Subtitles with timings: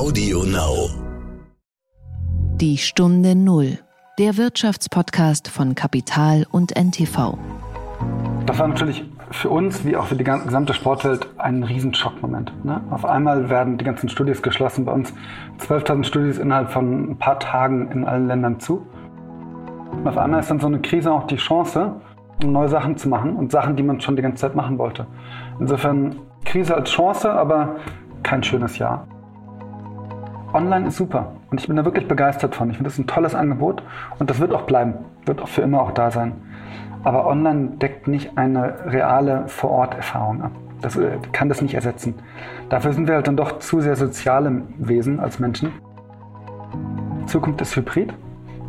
[0.00, 0.88] Audio Now.
[2.56, 3.80] Die Stunde Null.
[4.18, 7.36] Der Wirtschaftspodcast von Kapital und NTV.
[8.46, 12.64] Das war natürlich für uns, wie auch für die gesamte Sportwelt, ein Riesenschockmoment.
[12.64, 12.80] Ne?
[12.88, 14.86] Auf einmal werden die ganzen Studios geschlossen.
[14.86, 15.12] Bei uns
[15.58, 18.86] 12.000 Studios innerhalb von ein paar Tagen in allen Ländern zu.
[19.92, 22.00] Und auf einmal ist dann so eine Krise auch die Chance,
[22.42, 25.06] um neue Sachen zu machen und Sachen, die man schon die ganze Zeit machen wollte.
[25.60, 27.76] Insofern Krise als Chance, aber
[28.22, 29.06] kein schönes Jahr.
[30.52, 32.70] Online ist super und ich bin da wirklich begeistert von.
[32.70, 33.82] Ich finde das ein tolles Angebot
[34.18, 36.32] und das wird auch bleiben, wird auch für immer auch da sein.
[37.04, 40.52] Aber online deckt nicht eine reale Vor-Ort-Erfahrung ab.
[40.82, 42.14] Das äh, kann das nicht ersetzen.
[42.68, 45.72] Dafür sind wir halt dann doch zu sehr soziale Wesen als Menschen.
[47.26, 48.12] Zukunft ist hybrid.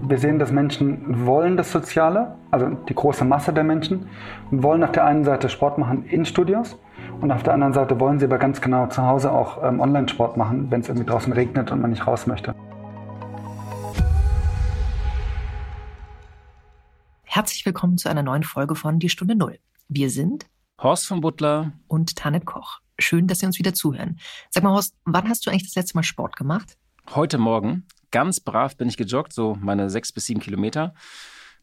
[0.03, 4.07] Wir sehen, dass Menschen wollen das Soziale, also die große Masse der Menschen,
[4.49, 6.77] wollen auf der einen Seite Sport machen in Studios
[7.21, 10.37] und auf der anderen Seite wollen sie aber ganz genau zu Hause auch ähm, Online-Sport
[10.37, 12.55] machen, wenn es irgendwie draußen regnet und man nicht raus möchte.
[17.23, 19.59] Herzlich willkommen zu einer neuen Folge von Die Stunde Null.
[19.87, 20.47] Wir sind
[20.81, 22.79] Horst von Butler und Tanit Koch.
[22.99, 24.19] Schön, dass Sie uns wieder zuhören.
[24.49, 26.77] Sag mal, Horst, wann hast du eigentlich das letzte Mal Sport gemacht?
[27.13, 27.85] Heute Morgen.
[28.09, 30.93] Ganz brav bin ich gejoggt, so meine sechs bis sieben Kilometer.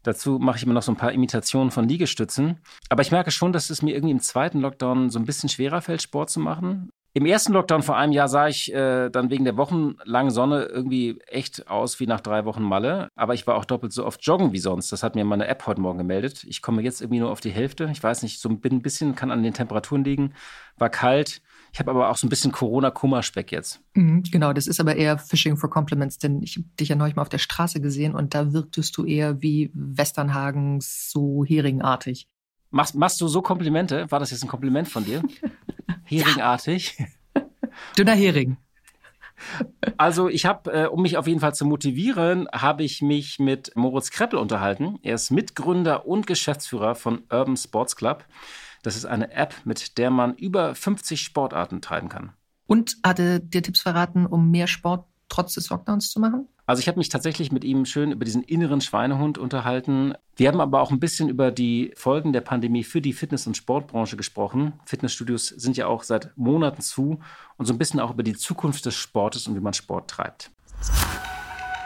[0.03, 2.59] Dazu mache ich immer noch so ein paar Imitationen von Liegestützen.
[2.89, 5.81] Aber ich merke schon, dass es mir irgendwie im zweiten Lockdown so ein bisschen schwerer
[5.81, 6.89] fällt, Sport zu machen.
[7.13, 11.19] Im ersten Lockdown vor einem Jahr sah ich äh, dann wegen der wochenlangen Sonne irgendwie
[11.25, 13.09] echt aus wie nach drei Wochen Malle.
[13.15, 14.91] Aber ich war auch doppelt so oft joggen wie sonst.
[14.91, 16.43] Das hat mir meine App heute Morgen gemeldet.
[16.43, 17.89] Ich komme jetzt irgendwie nur auf die Hälfte.
[17.91, 20.33] Ich weiß nicht, so bin ein bisschen, kann an den Temperaturen liegen.
[20.77, 21.41] War kalt.
[21.71, 23.81] Ich habe aber auch so ein bisschen Corona-Kummerspeck jetzt.
[23.93, 27.15] Mhm, genau, das ist aber eher Fishing for Compliments, denn ich habe dich ja neulich
[27.15, 32.27] mal auf der Straße gesehen und da wirktest du eher wie Westernhagens so heringartig.
[32.71, 34.09] Machst, machst du so Komplimente?
[34.11, 35.23] War das jetzt ein Kompliment von dir?
[36.03, 36.97] Heringartig?
[37.97, 38.57] Dünner Hering.
[39.97, 43.71] Also ich habe, äh, um mich auf jeden Fall zu motivieren, habe ich mich mit
[43.75, 44.99] Moritz Kreppel unterhalten.
[45.01, 48.25] Er ist Mitgründer und Geschäftsführer von Urban Sports Club.
[48.83, 52.33] Das ist eine App, mit der man über 50 Sportarten treiben kann.
[52.67, 56.47] Und hatte dir Tipps verraten, um mehr Sport trotz des Lockdowns zu machen?
[56.65, 60.13] Also ich habe mich tatsächlich mit ihm schön über diesen inneren Schweinehund unterhalten.
[60.35, 63.57] Wir haben aber auch ein bisschen über die Folgen der Pandemie für die Fitness- und
[63.57, 64.73] Sportbranche gesprochen.
[64.85, 67.19] Fitnessstudios sind ja auch seit Monaten zu
[67.57, 70.51] und so ein bisschen auch über die Zukunft des Sportes und wie man Sport treibt.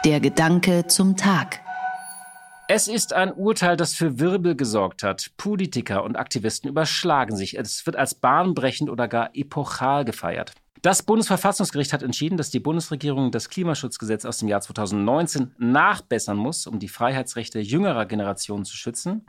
[0.04, 1.60] Der Gedanke zum Tag.
[2.66, 5.32] Es ist ein Urteil, das für Wirbel gesorgt hat.
[5.36, 7.58] Politiker und Aktivisten überschlagen sich.
[7.58, 10.54] Es wird als bahnbrechend oder gar epochal gefeiert.
[10.80, 16.66] Das Bundesverfassungsgericht hat entschieden, dass die Bundesregierung das Klimaschutzgesetz aus dem Jahr 2019 nachbessern muss,
[16.66, 19.26] um die Freiheitsrechte jüngerer Generationen zu schützen.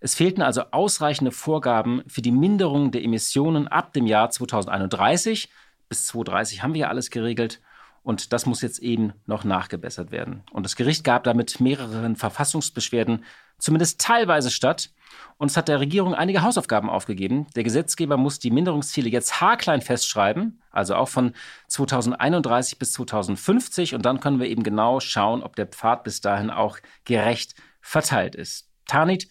[0.00, 5.48] Es fehlten also ausreichende Vorgaben für die Minderung der Emissionen ab dem Jahr 2031.
[5.88, 7.60] Bis 2030 haben wir ja alles geregelt.
[8.04, 10.42] Und das muss jetzt eben noch nachgebessert werden.
[10.52, 13.24] Und das Gericht gab damit mehreren Verfassungsbeschwerden
[13.58, 14.90] zumindest teilweise statt.
[15.38, 17.46] Und es hat der Regierung einige Hausaufgaben aufgegeben.
[17.56, 21.32] Der Gesetzgeber muss die Minderungsziele jetzt haarklein festschreiben, also auch von
[21.68, 23.94] 2031 bis 2050.
[23.94, 28.34] Und dann können wir eben genau schauen, ob der Pfad bis dahin auch gerecht verteilt
[28.34, 28.68] ist.
[28.86, 29.28] Tanit,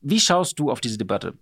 [0.00, 1.36] wie schaust du auf diese Debatte?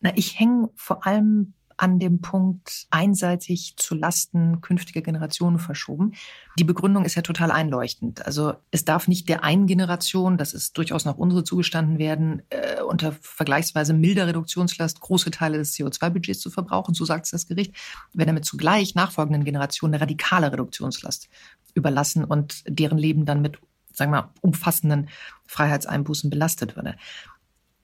[0.00, 6.12] Na, ich hänge vor allem an dem Punkt einseitig zu Lasten künftiger Generationen verschoben.
[6.58, 8.26] Die Begründung ist ja total einleuchtend.
[8.26, 12.82] Also es darf nicht der einen Generation, das ist durchaus noch unsere zugestanden werden, äh,
[12.82, 17.74] unter vergleichsweise milder Reduktionslast große Teile des CO2-Budgets zu verbrauchen, so sagt es das Gericht,
[18.12, 21.28] wenn damit zugleich nachfolgenden Generationen eine radikale Reduktionslast
[21.74, 23.58] überlassen und deren Leben dann mit,
[23.92, 25.08] sagen wir mal, umfassenden
[25.46, 26.96] Freiheitseinbußen belastet würde.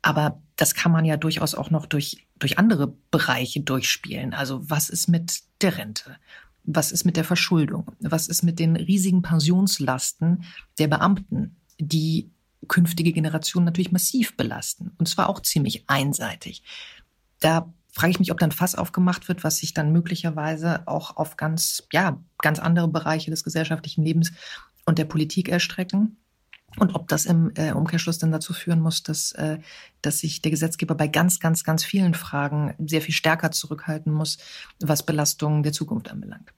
[0.05, 4.35] Aber das kann man ja durchaus auch noch durch, durch andere Bereiche durchspielen.
[4.35, 6.19] Also was ist mit der Rente?
[6.63, 7.91] Was ist mit der Verschuldung?
[8.01, 10.45] Was ist mit den riesigen Pensionslasten
[10.79, 12.31] der Beamten, die
[12.69, 14.93] künftige Generationen natürlich massiv belasten?
[14.99, 16.63] Und zwar auch ziemlich einseitig.
[17.41, 21.39] Da frage ich mich, ob dann Fass aufgemacht wird, was sich dann möglicherweise auch auf
[21.39, 24.33] ganz, ja, ganz andere Bereiche des gesellschaftlichen Lebens
[24.85, 26.19] und der Politik erstrecken.
[26.79, 29.59] Und ob das im äh, Umkehrschluss dann dazu führen muss, dass, äh,
[30.03, 34.39] dass sich der Gesetzgeber bei ganz, ganz, ganz vielen Fragen sehr viel stärker zurückhalten muss,
[34.81, 36.53] was Belastungen der Zukunft anbelangt.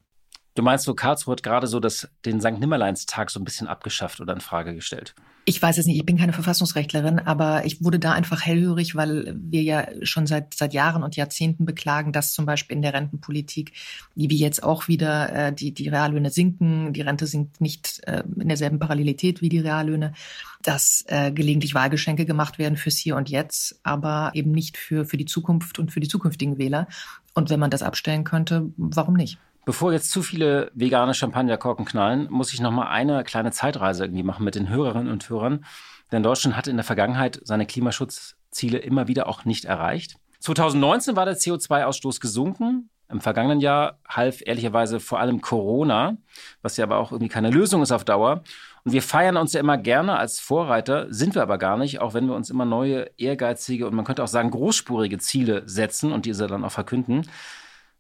[0.56, 2.58] Du meinst, so Karlsruhe hat gerade so das, den St.
[2.58, 5.14] Nimmerleinstag so ein bisschen abgeschafft oder in Frage gestellt?
[5.44, 9.36] Ich weiß es nicht, ich bin keine Verfassungsrechtlerin, aber ich wurde da einfach hellhörig, weil
[9.38, 13.72] wir ja schon seit, seit Jahren und Jahrzehnten beklagen, dass zum Beispiel in der Rentenpolitik,
[14.14, 18.48] wie jetzt auch wieder, äh, die, die Reallöhne sinken, die Rente sinkt nicht äh, in
[18.48, 20.14] derselben Parallelität wie die Reallöhne,
[20.62, 25.18] dass äh, gelegentlich Wahlgeschenke gemacht werden fürs Hier und Jetzt, aber eben nicht für, für
[25.18, 26.88] die Zukunft und für die zukünftigen Wähler.
[27.34, 29.38] Und wenn man das abstellen könnte, warum nicht?
[29.66, 34.22] Bevor jetzt zu viele vegane Champagnerkorken knallen, muss ich noch mal eine kleine Zeitreise irgendwie
[34.22, 35.64] machen mit den Hörerinnen und Hörern.
[36.12, 40.18] Denn Deutschland hat in der Vergangenheit seine Klimaschutzziele immer wieder auch nicht erreicht.
[40.38, 42.90] 2019 war der CO2-Ausstoß gesunken.
[43.08, 46.16] Im vergangenen Jahr half ehrlicherweise vor allem Corona,
[46.62, 48.44] was ja aber auch irgendwie keine Lösung ist auf Dauer.
[48.84, 52.14] Und wir feiern uns ja immer gerne als Vorreiter, sind wir aber gar nicht, auch
[52.14, 56.24] wenn wir uns immer neue, ehrgeizige und man könnte auch sagen großspurige Ziele setzen und
[56.24, 57.26] diese dann auch verkünden.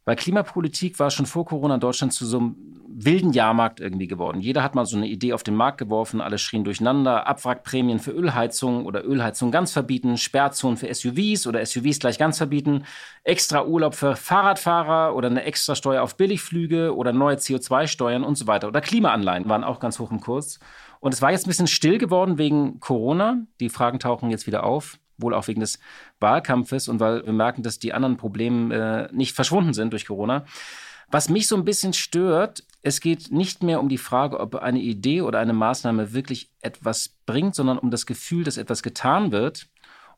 [0.06, 2.54] Weil Klimapolitik war schon vor Corona in Deutschland zu so einem
[2.88, 4.40] wilden Jahrmarkt irgendwie geworden.
[4.40, 8.12] Jeder hat mal so eine Idee auf den Markt geworfen, alle schrien durcheinander, Abwrackprämien für
[8.12, 12.84] Ölheizungen oder Ölheizungen ganz verbieten, Sperrzonen für SUVs oder SUVs gleich ganz verbieten,
[13.24, 18.46] extra Urlaub für Fahrradfahrer oder eine extra Steuer auf Billigflüge oder neue CO2-Steuern und so
[18.46, 18.68] weiter.
[18.68, 20.60] Oder Klimaanleihen waren auch ganz hoch im Kurs.
[21.00, 23.42] Und es war jetzt ein bisschen still geworden wegen Corona.
[23.58, 25.78] Die Fragen tauchen jetzt wieder auf wohl auch wegen des
[26.20, 30.44] Wahlkampfes und weil wir merken, dass die anderen Probleme äh, nicht verschwunden sind durch Corona.
[31.10, 34.80] Was mich so ein bisschen stört, es geht nicht mehr um die Frage, ob eine
[34.80, 39.68] Idee oder eine Maßnahme wirklich etwas bringt, sondern um das Gefühl, dass etwas getan wird.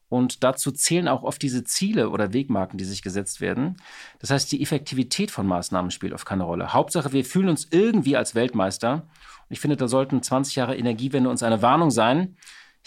[0.09, 3.77] Und dazu zählen auch oft diese Ziele oder Wegmarken, die sich gesetzt werden.
[4.21, 6.73] Das heißt, die Effektivität von Maßnahmen spielt oft keine Rolle.
[6.73, 8.95] Hauptsache, wir fühlen uns irgendwie als Weltmeister.
[8.95, 12.37] Und ich finde, da sollten 20 Jahre Energiewende uns eine Warnung sein,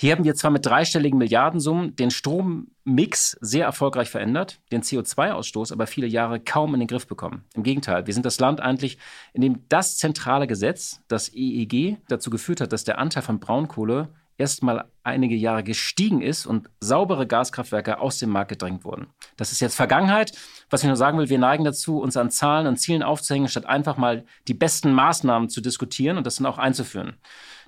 [0.02, 5.86] hier haben wir zwar mit dreistelligen Milliardensummen den Strommix sehr erfolgreich verändert, den CO2-Ausstoß aber
[5.86, 7.44] viele Jahre kaum in den Griff bekommen.
[7.54, 8.98] Im Gegenteil, wir sind das Land eigentlich,
[9.34, 14.10] in dem das zentrale Gesetz, das EEG, dazu geführt hat, dass der Anteil von Braunkohle
[14.42, 19.08] erst mal einige Jahre gestiegen ist und saubere Gaskraftwerke aus dem Markt gedrängt wurden.
[19.38, 20.34] Das ist jetzt Vergangenheit.
[20.70, 23.68] Was ich nur sagen will, wir neigen dazu, uns an Zahlen und Zielen aufzuhängen, statt
[23.68, 27.14] einfach mal die besten Maßnahmen zu diskutieren und das dann auch einzuführen.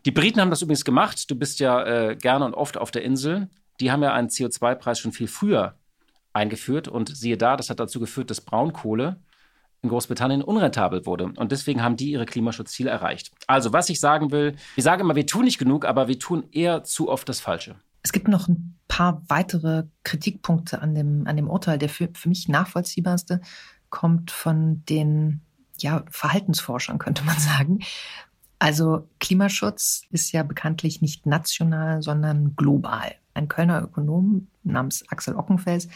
[0.06, 1.30] Die Briten haben das übrigens gemacht.
[1.30, 3.50] Du bist ja äh, gerne und oft auf der Insel.
[3.80, 5.76] Die haben ja einen CO2-Preis schon viel früher
[6.34, 6.88] eingeführt.
[6.88, 9.18] Und siehe da, das hat dazu geführt, dass Braunkohle
[9.84, 11.26] in Großbritannien unrentabel wurde.
[11.36, 13.32] Und deswegen haben die ihre Klimaschutzziele erreicht.
[13.48, 16.46] Also, was ich sagen will, wir sagen immer, wir tun nicht genug, aber wir tun
[16.52, 17.76] eher zu oft das Falsche.
[18.02, 21.78] Es gibt noch ein paar weitere Kritikpunkte an dem, an dem Urteil.
[21.78, 23.42] Der für, für mich nachvollziehbarste
[23.90, 25.42] kommt von den
[25.78, 27.80] ja, Verhaltensforschern, könnte man sagen.
[28.60, 33.16] Also Klimaschutz ist ja bekanntlich nicht national, sondern global.
[33.34, 35.90] Ein Kölner Ökonom namens Axel Ockenfels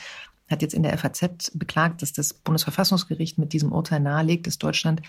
[0.50, 5.02] hat jetzt in der FAZ beklagt, dass das Bundesverfassungsgericht mit diesem Urteil nahelegt, dass Deutschland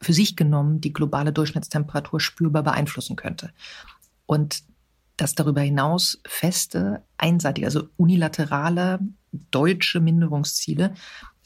[0.00, 3.50] für sich genommen die globale Durchschnittstemperatur spürbar beeinflussen könnte.
[4.26, 4.62] Und
[5.16, 8.98] dass darüber hinaus feste, einseitige, also unilaterale
[9.50, 10.94] deutsche Minderungsziele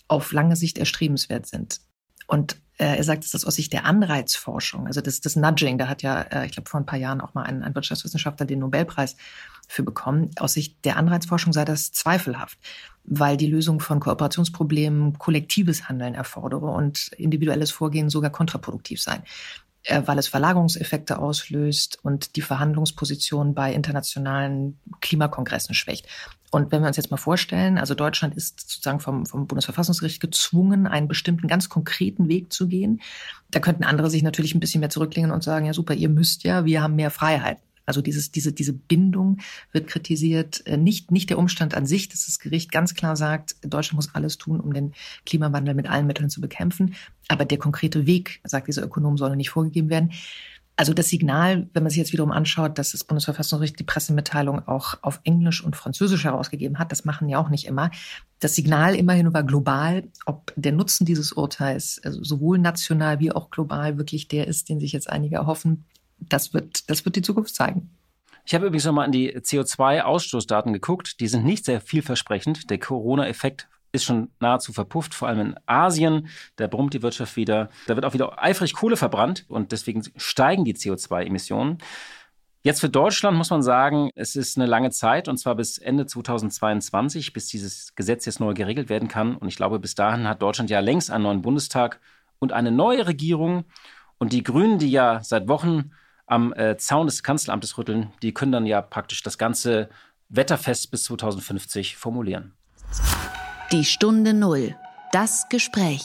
[0.06, 1.80] auf lange Sicht erstrebenswert sind.
[2.26, 5.88] Und äh, er sagt, dass das aus Sicht der Anreizforschung, also das, das Nudging, da
[5.88, 8.60] hat ja, äh, ich glaube, vor ein paar Jahren auch mal ein, ein Wirtschaftswissenschaftler den
[8.60, 9.16] Nobelpreis
[9.66, 10.30] für bekommen.
[10.38, 12.58] Aus Sicht der Anreizforschung sei das zweifelhaft,
[13.10, 19.22] weil die Lösung von Kooperationsproblemen kollektives Handeln erfordere und individuelles Vorgehen sogar kontraproduktiv sein.
[19.84, 26.06] Äh, weil es Verlagerungseffekte auslöst und die Verhandlungsposition bei internationalen Klimakongressen schwächt.
[26.50, 30.86] Und wenn wir uns jetzt mal vorstellen, also Deutschland ist sozusagen vom, vom Bundesverfassungsgericht gezwungen,
[30.86, 33.00] einen bestimmten ganz konkreten Weg zu gehen.
[33.50, 36.44] Da könnten andere sich natürlich ein bisschen mehr zurücklehnen und sagen, ja super, ihr müsst
[36.44, 37.58] ja, wir haben mehr Freiheit.
[37.88, 39.38] Also dieses, diese, diese Bindung
[39.72, 40.64] wird kritisiert.
[40.66, 44.14] Äh, nicht, nicht der Umstand an sich, dass das Gericht ganz klar sagt, Deutschland muss
[44.14, 44.92] alles tun, um den
[45.26, 46.94] Klimawandel mit allen Mitteln zu bekämpfen.
[47.28, 50.12] Aber der konkrete Weg, sagt dieser Ökonom, soll nicht vorgegeben werden.
[50.78, 54.94] Also das Signal, wenn man sich jetzt wiederum anschaut, dass das Bundesverfassungsgericht die Pressemitteilung auch
[55.02, 57.90] auf Englisch und Französisch herausgegeben hat, das machen ja auch nicht immer.
[58.38, 63.50] Das Signal immerhin war global, ob der Nutzen dieses Urteils also sowohl national wie auch
[63.50, 65.84] global wirklich der ist, den sich jetzt einige erhoffen,
[66.20, 67.90] das wird, das wird die Zukunft zeigen.
[68.44, 71.20] Ich habe übrigens nochmal an die CO2-Ausstoßdaten geguckt.
[71.20, 72.70] Die sind nicht sehr vielversprechend.
[72.70, 76.28] Der Corona-Effekt ist schon nahezu verpufft, vor allem in Asien.
[76.56, 77.68] Da brummt die Wirtschaft wieder.
[77.86, 81.78] Da wird auch wieder eifrig Kohle verbrannt und deswegen steigen die CO2-Emissionen.
[82.62, 86.06] Jetzt für Deutschland muss man sagen, es ist eine lange Zeit und zwar bis Ende
[86.06, 89.36] 2022, bis dieses Gesetz jetzt neu geregelt werden kann.
[89.36, 92.00] Und ich glaube, bis dahin hat Deutschland ja längst einen neuen Bundestag
[92.38, 93.64] und eine neue Regierung.
[94.18, 95.92] Und die Grünen, die ja seit Wochen
[96.28, 99.88] am äh, Zaun des Kanzleramtes rütteln, die können dann ja praktisch das ganze
[100.28, 102.54] Wetterfest bis 2050 formulieren.
[103.72, 104.76] Die Stunde Null.
[105.12, 106.02] Das Gespräch.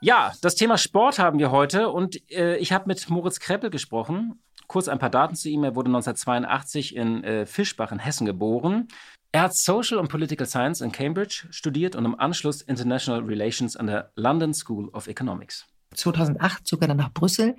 [0.00, 4.40] Ja, das Thema Sport haben wir heute und äh, ich habe mit Moritz Kreppel gesprochen.
[4.68, 5.64] Kurz ein paar Daten zu ihm.
[5.64, 8.86] Er wurde 1982 in äh, Fischbach in Hessen geboren.
[9.32, 13.88] Er hat Social und Political Science in Cambridge studiert und im Anschluss International Relations an
[13.88, 15.66] der London School of Economics.
[15.94, 17.56] 2008 zog er dann nach Brüssel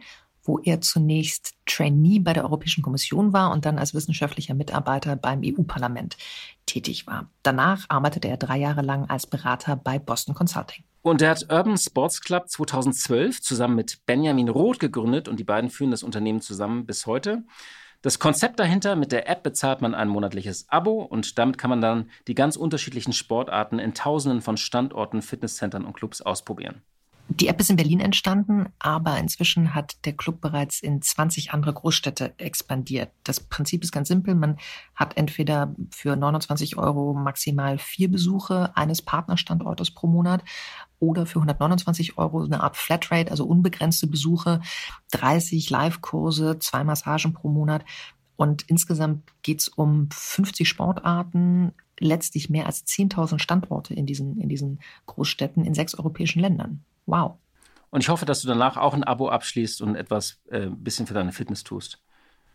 [0.50, 5.42] wo er zunächst Trainee bei der Europäischen Kommission war und dann als wissenschaftlicher Mitarbeiter beim
[5.46, 6.18] EU-Parlament
[6.66, 7.30] tätig war.
[7.44, 10.84] Danach arbeitete er drei Jahre lang als Berater bei Boston Consulting.
[11.04, 15.70] Und er hat Urban Sports Club 2012 zusammen mit Benjamin Roth gegründet und die beiden
[15.70, 17.44] führen das Unternehmen zusammen bis heute.
[18.02, 21.82] Das Konzept dahinter, mit der App bezahlt man ein monatliches Abo und damit kann man
[21.82, 26.82] dann die ganz unterschiedlichen Sportarten in tausenden von Standorten, Fitnesscentern und Clubs ausprobieren.
[27.32, 31.74] Die App ist in Berlin entstanden, aber inzwischen hat der Club bereits in 20 andere
[31.74, 33.12] Großstädte expandiert.
[33.24, 34.34] Das Prinzip ist ganz simpel.
[34.34, 34.58] Man
[34.96, 40.44] hat entweder für 29 Euro maximal vier Besuche eines Partnerstandortes pro Monat
[40.98, 44.62] oder für 129 Euro eine Art Flatrate, also unbegrenzte Besuche,
[45.12, 47.86] 30 Live-Kurse, zwei Massagen pro Monat.
[48.38, 54.50] Und insgesamt geht es um 50 Sportarten, letztlich mehr als 10.000 Standorte in diesen, in
[54.50, 56.84] diesen Großstädten in sechs europäischen Ländern.
[57.10, 57.38] Wow.
[57.90, 61.16] Und ich hoffe, dass du danach auch ein Abo abschließt und etwas äh, bisschen für
[61.16, 62.00] deine Fitness tust.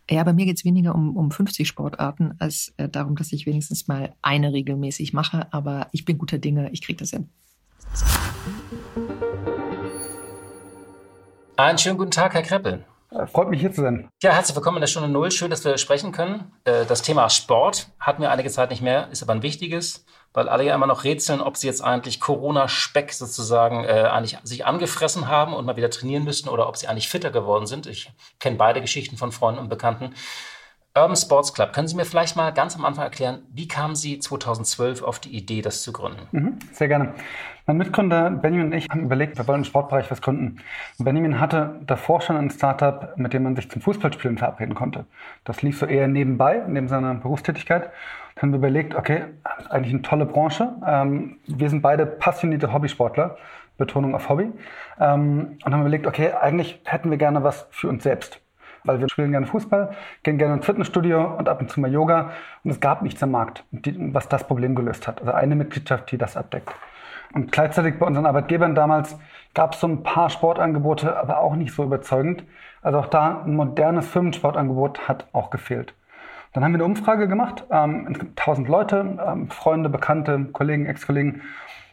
[0.09, 3.45] Ja, bei mir geht es weniger um, um 50 Sportarten, als äh, darum, dass ich
[3.45, 5.51] wenigstens mal eine regelmäßig mache.
[5.51, 7.29] Aber ich bin guter Dinge, ich kriege das hin.
[11.57, 12.85] Einen schönen guten Tag, Herr Kreppel.
[13.15, 14.09] Äh, freut mich hier zu sein.
[14.21, 15.31] Ja, herzlich willkommen in der Stunde Null.
[15.31, 16.51] Schön, dass wir sprechen können.
[16.65, 20.05] Äh, das Thema Sport hatten wir einige Zeit nicht mehr, ist aber ein wichtiges
[20.35, 24.65] weil alle ja immer noch rätseln, ob sie jetzt eigentlich Corona-Speck sozusagen äh, eigentlich sich
[24.65, 27.87] angefressen haben und mal wieder trainieren müssten oder ob sie eigentlich fitter geworden sind.
[27.87, 30.13] Ich kenne beide Geschichten von Freunden und Bekannten.
[30.97, 34.17] Urban Sports Club, können Sie mir vielleicht mal ganz am Anfang erklären, wie kamen Sie
[34.17, 36.25] 2012 auf die Idee, das zu gründen?
[36.31, 37.13] Mhm, sehr gerne.
[37.65, 40.61] Mein Mitgründer Benjamin und ich haben überlegt, wir wollen im Sportbereich was gründen.
[40.97, 45.05] Benjamin hatte davor schon ein Startup, mit dem man sich zum Fußballspielen verabreden konnte.
[45.43, 47.89] Das lief so eher nebenbei, neben seiner Berufstätigkeit
[48.41, 49.25] haben wir überlegt, okay,
[49.69, 50.75] eigentlich eine tolle Branche.
[50.85, 53.37] Ähm, wir sind beide passionierte Hobbysportler,
[53.77, 54.51] Betonung auf Hobby,
[54.99, 58.41] ähm, und haben überlegt, okay, eigentlich hätten wir gerne was für uns selbst.
[58.85, 59.91] Weil wir spielen gerne Fußball,
[60.23, 62.31] gehen gerne ins Fitnessstudio und ab und zu mal Yoga.
[62.63, 65.19] Und es gab nichts am Markt, was das Problem gelöst hat.
[65.19, 66.73] Also eine Mitgliedschaft, die das abdeckt.
[67.33, 69.17] Und gleichzeitig bei unseren Arbeitgebern damals
[69.53, 72.43] gab es so ein paar Sportangebote, aber auch nicht so überzeugend.
[72.81, 75.93] Also auch da ein modernes Firmensportangebot hat auch gefehlt.
[76.53, 81.41] Dann haben wir eine Umfrage gemacht, ähm, 1000 Leute, ähm, Freunde, Bekannte, Kollegen, Ex-Kollegen,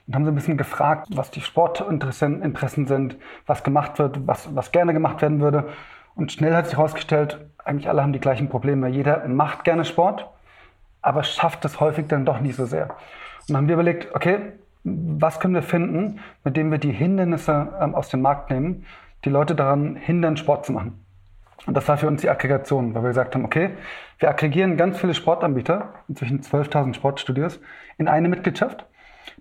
[0.07, 4.73] und haben so ein bisschen gefragt, was die Sportinteressen sind, was gemacht wird, was, was
[4.73, 5.69] gerne gemacht werden würde.
[6.15, 8.89] Und schnell hat sich herausgestellt, eigentlich alle haben die gleichen Probleme.
[8.89, 10.29] Jeder macht gerne Sport,
[11.01, 12.91] aber schafft es häufig dann doch nicht so sehr.
[12.91, 14.53] Und dann haben wir überlegt, okay,
[14.85, 18.85] was können wir finden, mit dem wir die Hindernisse ähm, aus dem Markt nehmen,
[19.25, 21.05] die Leute daran hindern, Sport zu machen.
[21.67, 23.71] Und das war für uns die Aggregation, weil wir gesagt haben, okay,
[24.19, 27.61] wir aggregieren ganz viele Sportanbieter, inzwischen 12.000 Sportstudios,
[27.99, 28.85] in eine Mitgliedschaft,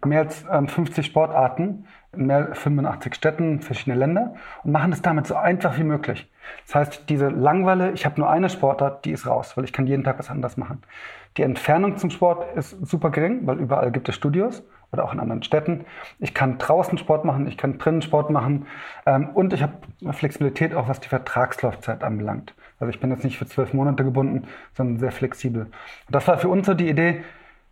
[0.05, 5.27] mehr als ähm, 50 Sportarten, mehr als 85 Städten, verschiedene Länder und machen es damit
[5.27, 6.29] so einfach wie möglich.
[6.65, 9.87] Das heißt, diese Langweile, ich habe nur eine Sportart, die ist raus, weil ich kann
[9.87, 10.81] jeden Tag was anderes machen.
[11.37, 15.19] Die Entfernung zum Sport ist super gering, weil überall gibt es Studios oder auch in
[15.19, 15.85] anderen Städten.
[16.19, 18.67] Ich kann draußen Sport machen, ich kann drinnen Sport machen
[19.05, 19.73] ähm, und ich habe
[20.11, 22.53] Flexibilität auch, was die Vertragslaufzeit anbelangt.
[22.79, 25.63] Also ich bin jetzt nicht für zwölf Monate gebunden, sondern sehr flexibel.
[25.63, 25.71] Und
[26.09, 27.23] das war für uns so die Idee,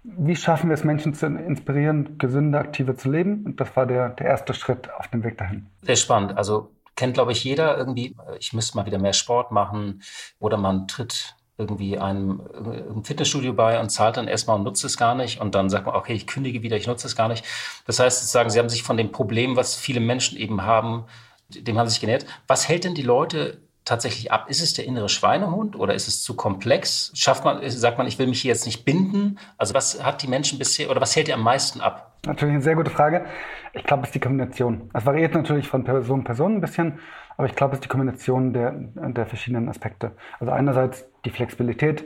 [0.04, 3.46] wie schaffen wir es, Menschen zu inspirieren, gesünder, aktiver zu leben?
[3.46, 5.68] Und das war der, der erste Schritt auf dem Weg dahin.
[5.82, 6.38] Sehr spannend.
[6.38, 10.02] Also kennt, glaube ich, jeder irgendwie, ich müsste mal wieder mehr Sport machen
[10.40, 14.96] oder man tritt irgendwie einem, einem Fitnessstudio bei und zahlt dann erstmal und nutzt es
[14.96, 17.44] gar nicht und dann sagt man, okay, ich kündige wieder, ich nutze es gar nicht.
[17.86, 21.04] Das heißt, sozusagen, Sie haben sich von dem Problem, was viele Menschen eben haben,
[21.50, 22.26] dem haben Sie sich genährt.
[22.48, 24.50] Was hält denn die Leute tatsächlich ab?
[24.50, 27.12] Ist es der innere Schweinehund oder ist es zu komplex?
[27.16, 29.40] Schafft man, sagt man, ich will mich hier jetzt nicht binden?
[29.58, 32.18] Also was hat die Menschen bisher oder was hält ihr am meisten ab?
[32.26, 33.26] Natürlich eine sehr gute Frage.
[33.74, 34.90] Ich glaube, es ist die Kombination.
[34.94, 37.00] Es variiert natürlich von Person zu Person ein bisschen,
[37.38, 40.12] aber ich glaube, es ist die Kombination der, der verschiedenen Aspekte.
[40.40, 42.04] Also einerseits die Flexibilität,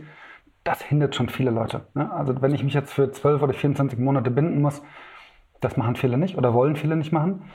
[0.63, 1.87] das hindert schon viele Leute.
[1.93, 2.11] Ne?
[2.11, 4.81] Also wenn ich mich jetzt für 12 oder 24 Monate binden muss,
[5.59, 7.49] das machen viele nicht oder wollen viele nicht machen.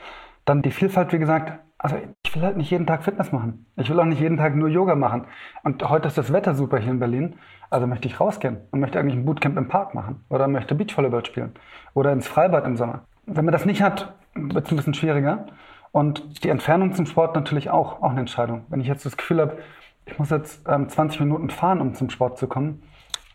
[0.49, 3.67] Dann die Vielfalt, wie gesagt, also ich will halt nicht jeden Tag Fitness machen.
[3.75, 5.25] Ich will auch nicht jeden Tag nur Yoga machen.
[5.63, 7.35] Und heute ist das Wetter super hier in Berlin.
[7.69, 11.23] Also möchte ich rausgehen und möchte eigentlich ein Bootcamp im Park machen oder möchte Beachvolleyball
[11.23, 11.53] spielen
[11.93, 13.01] oder ins Freibad im Sommer.
[13.27, 15.45] Wenn man das nicht hat, wird es ein bisschen schwieriger.
[15.91, 18.65] Und die Entfernung zum Sport natürlich auch, auch eine Entscheidung.
[18.69, 19.59] Wenn ich jetzt das Gefühl habe,
[20.07, 22.81] ich muss jetzt ähm, 20 Minuten fahren, um zum Sport zu kommen,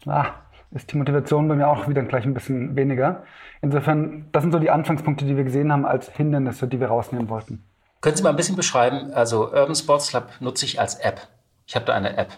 [0.04, 0.30] ah,
[0.74, 3.22] ist die Motivation bei mir auch wieder gleich ein bisschen weniger.
[3.62, 7.28] Insofern, das sind so die Anfangspunkte, die wir gesehen haben als Hindernisse, die wir rausnehmen
[7.28, 7.64] wollten.
[8.00, 11.28] Können Sie mal ein bisschen beschreiben, also Urban Sports Club nutze ich als App.
[11.66, 12.36] Ich habe da eine App.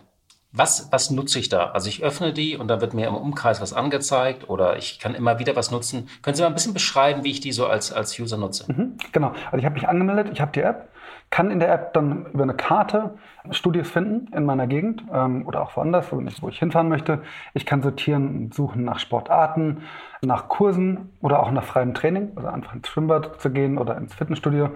[0.53, 1.71] Was, was nutze ich da?
[1.71, 5.15] Also ich öffne die und dann wird mir im Umkreis was angezeigt oder ich kann
[5.15, 6.09] immer wieder was nutzen.
[6.23, 8.65] Können Sie mal ein bisschen beschreiben, wie ich die so als, als User nutze?
[8.73, 9.33] Mhm, genau.
[9.47, 10.89] Also ich habe mich angemeldet, ich habe die App,
[11.31, 13.17] kann in der App dann über eine Karte
[13.51, 17.23] Studios finden in meiner Gegend ähm, oder auch woanders, wo ich, wo ich hinfahren möchte.
[17.55, 19.83] Ich kann sortieren und suchen nach Sportarten,
[20.23, 24.15] nach Kursen oder auch nach freiem Training, also einfach ins Schwimmbad zu gehen oder ins
[24.15, 24.71] Fitnessstudio.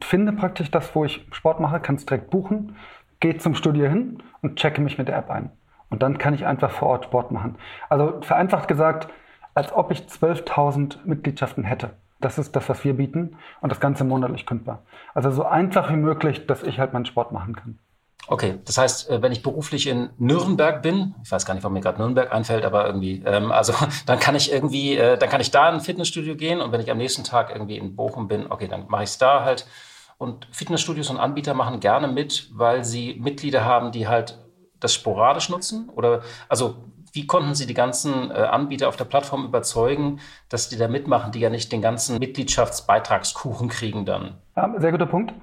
[0.00, 2.76] Finde praktisch das, wo ich Sport mache, kann es direkt buchen,
[3.20, 5.50] gehe zum Studio hin und checke mich mit der App ein.
[5.90, 7.56] Und dann kann ich einfach vor Ort Sport machen.
[7.88, 9.08] Also vereinfacht gesagt,
[9.54, 11.90] als ob ich 12.000 Mitgliedschaften hätte.
[12.22, 14.82] Das ist das, was wir bieten und das Ganze monatlich kündbar.
[15.12, 17.78] Also so einfach wie möglich, dass ich halt meinen Sport machen kann.
[18.28, 21.74] Okay, das heißt, äh, wenn ich beruflich in Nürnberg bin, ich weiß gar nicht, warum
[21.74, 23.74] mir gerade Nürnberg einfällt, aber irgendwie, ähm, also
[24.06, 26.80] dann kann ich irgendwie, äh, dann kann ich da in ein Fitnessstudio gehen und wenn
[26.80, 29.66] ich am nächsten Tag irgendwie in Bochum bin, okay, dann mache ich es da halt.
[30.18, 34.38] Und Fitnessstudios und Anbieter machen gerne mit, weil sie Mitglieder haben, die halt
[34.82, 35.88] das sporadisch nutzen?
[35.90, 36.76] Oder also
[37.12, 41.32] wie konnten Sie die ganzen äh, Anbieter auf der Plattform überzeugen, dass die da mitmachen,
[41.32, 44.34] die ja nicht den ganzen Mitgliedschaftsbeitragskuchen kriegen dann?
[44.56, 45.34] Ja, sehr guter Punkt.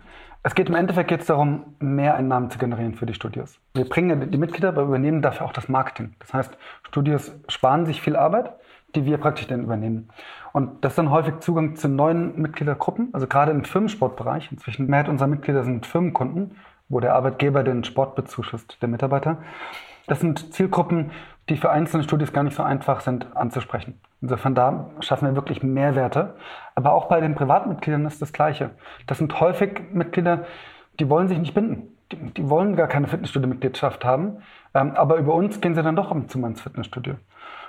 [0.41, 3.59] Es geht im Endeffekt jetzt darum, mehr Einnahmen zu generieren für die Studios.
[3.73, 6.15] Wir bringen die Mitglieder, aber übernehmen dafür auch das Marketing.
[6.19, 8.53] Das heißt, Studios sparen sich viel Arbeit,
[8.95, 10.09] die wir praktisch dann übernehmen.
[10.53, 14.49] Und das ist dann häufig Zugang zu neuen Mitgliedergruppen, also gerade im Firmensportbereich.
[14.51, 16.55] Inzwischen mehr unserer Mitglieder sind Firmenkunden,
[16.87, 19.37] wo der Arbeitgeber den Sport bezuschusst, der Mitarbeiter.
[20.07, 21.11] Das sind Zielgruppen,
[21.49, 23.99] die für einzelne Studios gar nicht so einfach sind anzusprechen.
[24.21, 26.35] Insofern da schaffen wir wirklich Mehrwerte.
[26.75, 28.71] Aber auch bei den Privatmitgliedern ist das Gleiche.
[29.07, 30.45] Das sind häufig Mitglieder,
[30.99, 31.95] die wollen sich nicht binden.
[32.11, 34.41] Die, die wollen gar keine Fitnessstudio-Mitgliedschaft haben.
[34.73, 37.15] Ähm, aber über uns gehen sie dann doch und zu ins Fitnessstudio.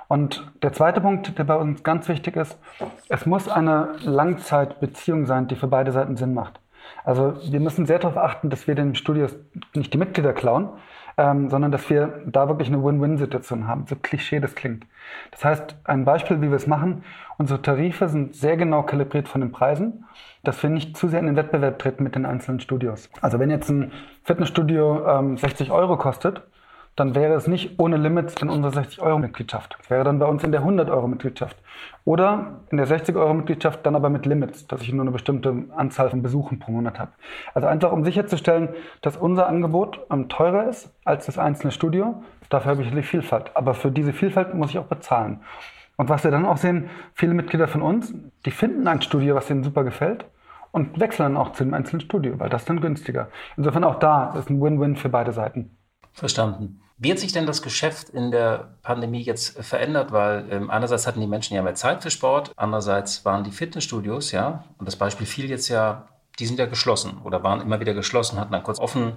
[0.07, 2.57] Und der zweite Punkt, der bei uns ganz wichtig ist,
[3.07, 6.59] es muss eine Langzeitbeziehung sein, die für beide Seiten Sinn macht.
[7.03, 9.35] Also wir müssen sehr darauf achten, dass wir den Studios
[9.73, 10.69] nicht die Mitglieder klauen,
[11.21, 14.87] ähm, sondern dass wir da wirklich eine Win-Win-Situation haben, so klischee das klingt.
[15.29, 17.03] Das heißt, ein Beispiel, wie wir es machen,
[17.37, 20.05] unsere Tarife sind sehr genau kalibriert von den Preisen,
[20.43, 23.07] dass wir nicht zu sehr in den Wettbewerb treten mit den einzelnen Studios.
[23.21, 23.91] Also wenn jetzt ein
[24.23, 26.41] Fitnessstudio ähm, 60 Euro kostet,
[26.95, 29.77] dann wäre es nicht ohne Limits in unserer 60-Euro-Mitgliedschaft.
[29.81, 31.55] Es wäre dann bei uns in der 100-Euro-Mitgliedschaft.
[32.03, 36.21] Oder in der 60-Euro-Mitgliedschaft dann aber mit Limits, dass ich nur eine bestimmte Anzahl von
[36.21, 37.11] Besuchen pro Monat habe.
[37.53, 38.69] Also einfach, um sicherzustellen,
[39.01, 42.23] dass unser Angebot ähm, teurer ist als das einzelne Studio.
[42.49, 43.51] Dafür habe ich die Vielfalt.
[43.55, 45.39] Aber für diese Vielfalt muss ich auch bezahlen.
[45.95, 48.13] Und was wir dann auch sehen, viele Mitglieder von uns,
[48.45, 50.25] die finden ein Studio, was ihnen super gefällt
[50.71, 53.29] und wechseln dann auch zu dem einzelnen Studio, weil das dann günstiger.
[53.55, 55.77] Insofern auch da ist ein Win-Win für beide Seiten.
[56.13, 56.81] Verstanden.
[56.97, 60.11] Wie hat sich denn das Geschäft in der Pandemie jetzt verändert?
[60.11, 64.31] Weil ähm, einerseits hatten die Menschen ja mehr Zeit für Sport, andererseits waren die Fitnessstudios,
[64.31, 67.95] ja, und das Beispiel fiel jetzt ja, die sind ja geschlossen oder waren immer wieder
[67.95, 69.13] geschlossen, hatten dann kurz offen.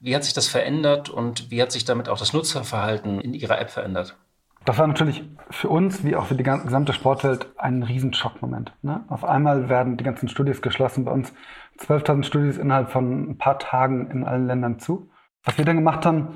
[0.00, 3.60] Wie hat sich das verändert und wie hat sich damit auch das Nutzerverhalten in Ihrer
[3.60, 4.16] App verändert?
[4.64, 8.72] Das war natürlich für uns, wie auch für die gesamte Sportwelt, ein Riesenschockmoment.
[8.82, 9.04] Ne?
[9.08, 11.04] Auf einmal werden die ganzen Studios geschlossen.
[11.04, 11.32] Bei uns
[11.80, 15.10] 12.000 Studios innerhalb von ein paar Tagen in allen Ländern zu.
[15.44, 16.28] Was wir dann gemacht haben,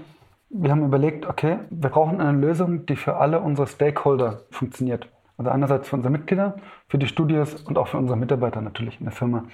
[0.49, 5.09] wir haben überlegt, okay, wir brauchen eine Lösung, die für alle unsere Stakeholder funktioniert.
[5.37, 6.57] Also einerseits für unsere Mitglieder,
[6.89, 9.45] für die Studios und auch für unsere Mitarbeiter natürlich in der Firma.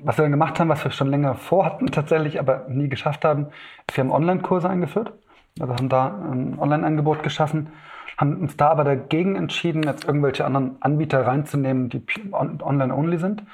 [0.00, 3.48] Was wir dann gemacht haben, was wir schon länger vorhatten tatsächlich, aber nie geschafft haben,
[3.88, 5.12] ist, wir haben Online-Kurse eingeführt.
[5.60, 7.68] Also haben da ein Online-Angebot geschaffen,
[8.16, 13.44] haben uns da aber dagegen entschieden, jetzt irgendwelche anderen Anbieter reinzunehmen, die online-only sind,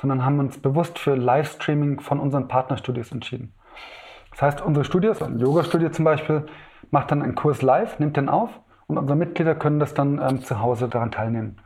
[0.00, 3.52] sondern haben uns bewusst für Livestreaming von unseren Partnerstudios entschieden.
[4.38, 6.46] Das heißt, unsere Studios, ein Yoga-Studio zum Beispiel,
[6.92, 8.50] macht dann einen Kurs live, nimmt den auf
[8.86, 11.56] und unsere Mitglieder können das dann ähm, zu Hause daran teilnehmen.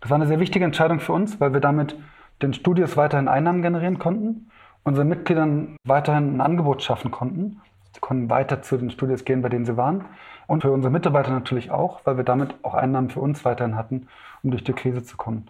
[0.00, 1.96] Das war eine sehr wichtige Entscheidung für uns, weil wir damit
[2.40, 4.52] den Studios weiterhin Einnahmen generieren konnten,
[4.84, 7.60] unseren Mitgliedern weiterhin ein Angebot schaffen konnten.
[7.92, 10.04] Sie konnten weiter zu den Studios gehen, bei denen sie waren.
[10.46, 14.06] Und für unsere Mitarbeiter natürlich auch, weil wir damit auch Einnahmen für uns weiterhin hatten,
[14.44, 15.48] um durch die Krise zu kommen.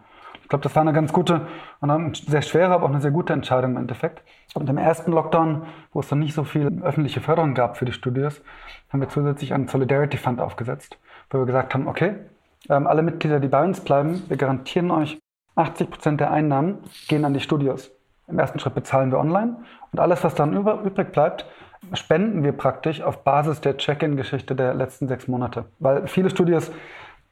[0.53, 1.47] Ich glaube, das war eine ganz gute
[1.81, 4.23] und eine sehr schwere, aber auch eine sehr gute Entscheidung im Endeffekt.
[4.53, 5.63] Und im ersten Lockdown,
[5.95, 8.43] wo es dann nicht so viel öffentliche Förderung gab für die Studios,
[8.91, 10.99] haben wir zusätzlich einen Solidarity Fund aufgesetzt,
[11.31, 12.17] wo wir gesagt haben, okay,
[12.69, 15.19] ähm, alle Mitglieder, die bei uns bleiben, wir garantieren euch
[15.55, 17.91] 80 Prozent der Einnahmen gehen an die Studios.
[18.29, 19.57] Im ersten Schritt bezahlen wir online
[19.91, 21.47] und alles, was dann übrig bleibt,
[21.95, 25.65] spenden wir praktisch auf Basis der Check-in-Geschichte der letzten sechs Monate.
[25.79, 26.71] Weil viele Studios,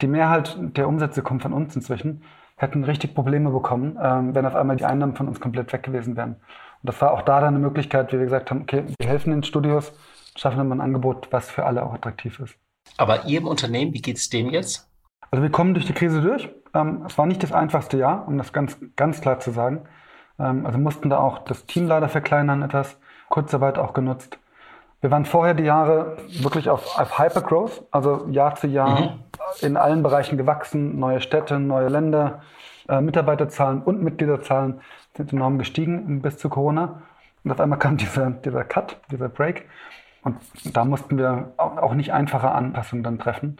[0.00, 2.22] die Mehrheit der Umsätze kommt von uns inzwischen
[2.60, 6.14] hätten richtig Probleme bekommen, ähm, wenn auf einmal die Einnahmen von uns komplett weg gewesen
[6.16, 6.32] wären.
[6.32, 9.30] Und das war auch da dann eine Möglichkeit, wie wir gesagt haben, okay, wir helfen
[9.30, 9.92] den Studios,
[10.36, 12.54] schaffen dann ein Angebot, was für alle auch attraktiv ist.
[12.98, 14.86] Aber Ihrem Unternehmen, wie geht es dem jetzt?
[15.30, 16.50] Also wir kommen durch die Krise durch.
[16.74, 19.82] Ähm, es war nicht das einfachste Jahr, um das ganz, ganz klar zu sagen.
[20.38, 22.98] Ähm, also mussten da auch das Team leider verkleinern etwas,
[23.30, 24.38] Kurzarbeit auch genutzt.
[25.00, 29.08] Wir waren vorher die Jahre wirklich auf, auf Hypergrowth, also Jahr zu Jahr mhm.
[29.60, 32.42] In allen Bereichen gewachsen, neue Städte, neue Länder,
[32.88, 34.80] äh, Mitarbeiterzahlen und Mitgliederzahlen
[35.16, 37.02] sind enorm gestiegen bis zu Corona.
[37.44, 39.66] Und auf einmal kam dieser, dieser Cut, dieser Break.
[40.22, 40.36] Und
[40.74, 43.56] da mussten wir auch nicht einfache Anpassungen dann treffen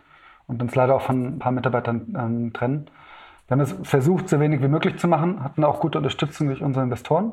[0.47, 2.91] und uns leider auch von ein paar Mitarbeitern ähm, trennen.
[3.47, 6.63] Wir haben es versucht, so wenig wie möglich zu machen, hatten auch gute Unterstützung durch
[6.63, 7.33] unsere Investoren,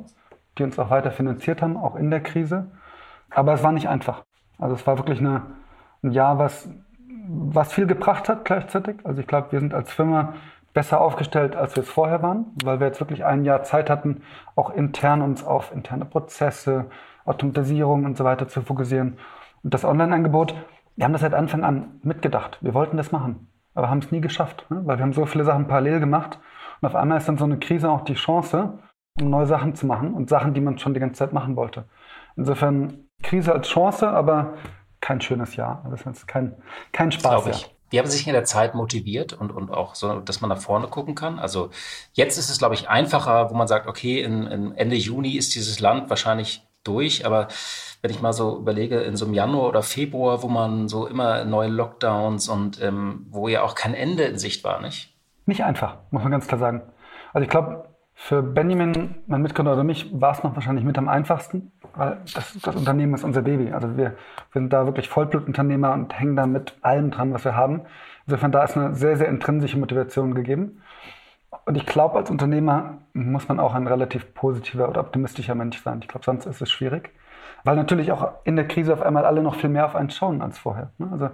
[0.57, 2.71] die uns auch weiter finanziert haben, auch in der Krise.
[3.29, 4.23] Aber es war nicht einfach.
[4.57, 5.41] Also es war wirklich eine,
[6.03, 6.69] ein Jahr, was,
[7.27, 8.97] was viel gebracht hat gleichzeitig.
[9.03, 10.33] Also ich glaube, wir sind als Firma
[10.73, 14.21] besser aufgestellt, als wir es vorher waren, weil wir jetzt wirklich ein Jahr Zeit hatten,
[14.55, 16.85] auch intern uns auf interne Prozesse,
[17.25, 19.17] Automatisierung und so weiter zu fokussieren.
[19.63, 20.55] Und das Online-Angebot,
[20.95, 22.59] wir haben das seit Anfang an mitgedacht.
[22.61, 24.81] Wir wollten das machen, aber haben es nie geschafft, ne?
[24.85, 26.39] weil wir haben so viele Sachen parallel gemacht.
[26.79, 28.79] Und auf einmal ist dann so eine Krise auch die Chance,
[29.19, 31.85] um neue Sachen zu machen und Sachen, die man schon die ganze Zeit machen wollte.
[32.35, 34.53] Insofern Krise als Chance, aber
[35.01, 35.85] kein schönes Jahr.
[35.89, 36.55] Das ist kein,
[36.91, 37.47] kein Spaß.
[37.47, 37.77] Ich.
[37.89, 40.57] Wie haben Sie sich in der Zeit motiviert und, und auch so, dass man nach
[40.57, 41.39] vorne gucken kann?
[41.39, 41.69] Also
[42.13, 45.55] jetzt ist es, glaube ich, einfacher, wo man sagt, okay, in, in Ende Juni ist
[45.55, 47.47] dieses Land wahrscheinlich durch, aber
[48.01, 51.45] wenn ich mal so überlege, in so einem Januar oder Februar, wo man so immer
[51.45, 55.13] neue Lockdowns und ähm, wo ja auch kein Ende in Sicht war, nicht?
[55.45, 56.81] Nicht einfach, muss man ganz klar sagen.
[57.33, 57.86] Also ich glaube,
[58.19, 62.57] für Benjamin, mein Mitgründer oder mich, war es noch wahrscheinlich mit am einfachsten, weil das,
[62.61, 63.71] das Unternehmen ist unser Baby.
[63.71, 64.15] Also wir, wir
[64.53, 67.83] sind da wirklich Vollblutunternehmer und hängen da mit allem dran, was wir haben.
[68.25, 70.81] Insofern da ist eine sehr, sehr intrinsische Motivation gegeben.
[71.65, 75.99] Und ich glaube, als Unternehmer muss man auch ein relativ positiver oder optimistischer Mensch sein.
[76.01, 77.11] Ich glaube, sonst ist es schwierig.
[77.63, 80.41] Weil natürlich auch in der Krise auf einmal alle noch viel mehr auf einen schauen
[80.41, 80.91] als vorher.
[80.97, 81.07] Ne?
[81.11, 81.29] Also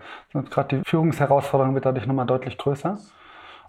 [0.50, 2.98] gerade die Führungsherausforderung wird dadurch nochmal deutlich größer.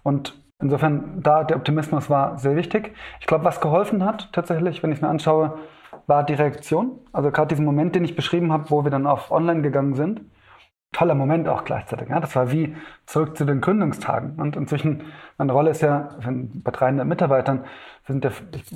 [0.03, 2.95] Und Insofern, da der Optimismus war sehr wichtig.
[3.19, 5.59] Ich glaube, was geholfen hat, tatsächlich, wenn ich es mir anschaue,
[6.07, 6.99] war die Reaktion.
[7.13, 10.21] Also gerade diesen Moment, den ich beschrieben habe, wo wir dann auf Online gegangen sind.
[10.91, 12.09] Toller Moment auch gleichzeitig.
[12.09, 12.19] Ja?
[12.19, 12.75] Das war wie
[13.05, 14.39] zurück zu den Gründungstagen.
[14.39, 15.03] Und inzwischen,
[15.37, 17.59] meine Rolle ist ja, bei 300 Mitarbeitern,
[18.05, 18.31] wir sind ja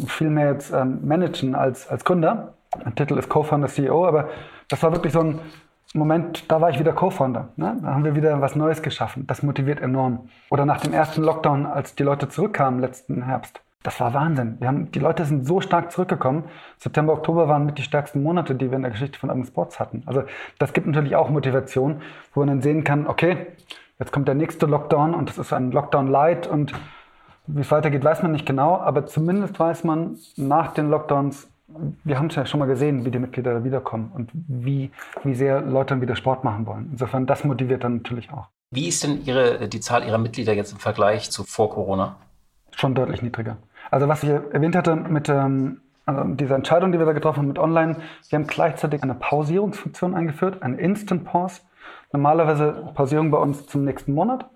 [0.06, 2.54] viel mehr jetzt ähm, managen als, als Gründer.
[2.84, 4.30] Mein Titel ist Co-Founder CEO, aber
[4.68, 5.40] das war wirklich so ein
[5.94, 7.50] Moment, da war ich wieder Co-Founder.
[7.56, 7.78] Ne?
[7.82, 9.26] Da haben wir wieder was Neues geschaffen.
[9.26, 10.30] Das motiviert enorm.
[10.50, 13.62] Oder nach dem ersten Lockdown, als die Leute zurückkamen letzten Herbst.
[13.82, 14.58] Das war Wahnsinn.
[14.60, 16.44] Wir haben, die Leute sind so stark zurückgekommen.
[16.78, 19.80] September, Oktober waren mit die stärksten Monate, die wir in der Geschichte von Urban Sports
[19.80, 20.04] hatten.
[20.06, 20.24] Also
[20.60, 22.02] das gibt natürlich auch Motivation,
[22.34, 23.48] wo man dann sehen kann, okay,
[23.98, 26.74] jetzt kommt der nächste Lockdown und das ist ein Lockdown Light und
[27.48, 31.49] wie es weitergeht, weiß man nicht genau, aber zumindest weiß man nach den Lockdowns,
[32.04, 34.92] wir haben es ja schon mal gesehen, wie die Mitglieder da wiederkommen und wie,
[35.24, 36.90] wie sehr Leute dann wieder Sport machen wollen.
[36.92, 38.48] Insofern, das motiviert dann natürlich auch.
[38.72, 42.18] Wie ist denn Ihre, die Zahl Ihrer Mitglieder jetzt im Vergleich zu vor Corona?
[42.76, 43.58] Schon deutlich niedriger.
[43.92, 47.48] Also was ich erwähnt hatte mit ähm, also dieser Entscheidung, die wir da getroffen haben
[47.48, 47.98] mit Online,
[48.30, 51.62] wir haben gleichzeitig eine Pausierungsfunktion eingeführt, eine Instant Pause.
[52.12, 54.50] Normalerweise Pausierung bei uns zum nächsten Monat.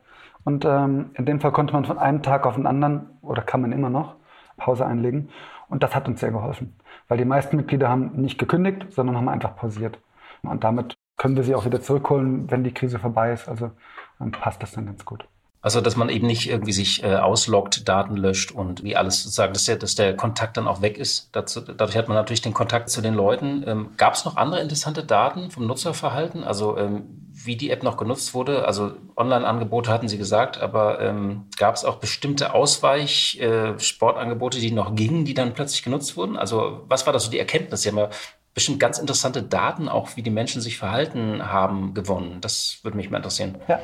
[0.44, 3.62] Und ähm, in dem Fall konnte man von einem Tag auf den anderen, oder kann
[3.62, 4.16] man immer noch,
[4.58, 5.30] Pause einlegen.
[5.70, 6.76] Und das hat uns sehr geholfen,
[7.08, 10.00] weil die meisten Mitglieder haben nicht gekündigt, sondern haben einfach pausiert.
[10.42, 13.48] Und damit können wir sie auch wieder zurückholen, wenn die Krise vorbei ist.
[13.48, 13.72] Also
[14.20, 15.28] dann passt das dann ganz gut.
[15.64, 19.54] Also, dass man eben nicht irgendwie sich äh, ausloggt, Daten löscht und wie alles sozusagen,
[19.54, 21.30] dass der, dass der Kontakt dann auch weg ist.
[21.32, 23.64] Dazu, dadurch hat man natürlich den Kontakt zu den Leuten.
[23.66, 26.44] Ähm, Gab es noch andere interessante Daten vom Nutzerverhalten?
[26.44, 28.68] Also, ähm, wie die App noch genutzt wurde?
[28.68, 34.96] Also, Online-Angebote hatten Sie gesagt, aber ähm, gab es auch bestimmte Ausweich-Sportangebote, äh, die noch
[34.96, 36.36] gingen, die dann plötzlich genutzt wurden?
[36.36, 37.84] Also, was war da so die Erkenntnis?
[37.84, 38.10] Sie haben ja
[38.54, 42.42] bestimmt ganz interessante Daten, auch wie die Menschen sich verhalten haben, gewonnen.
[42.42, 43.56] Das würde mich mal interessieren.
[43.70, 43.80] Ja.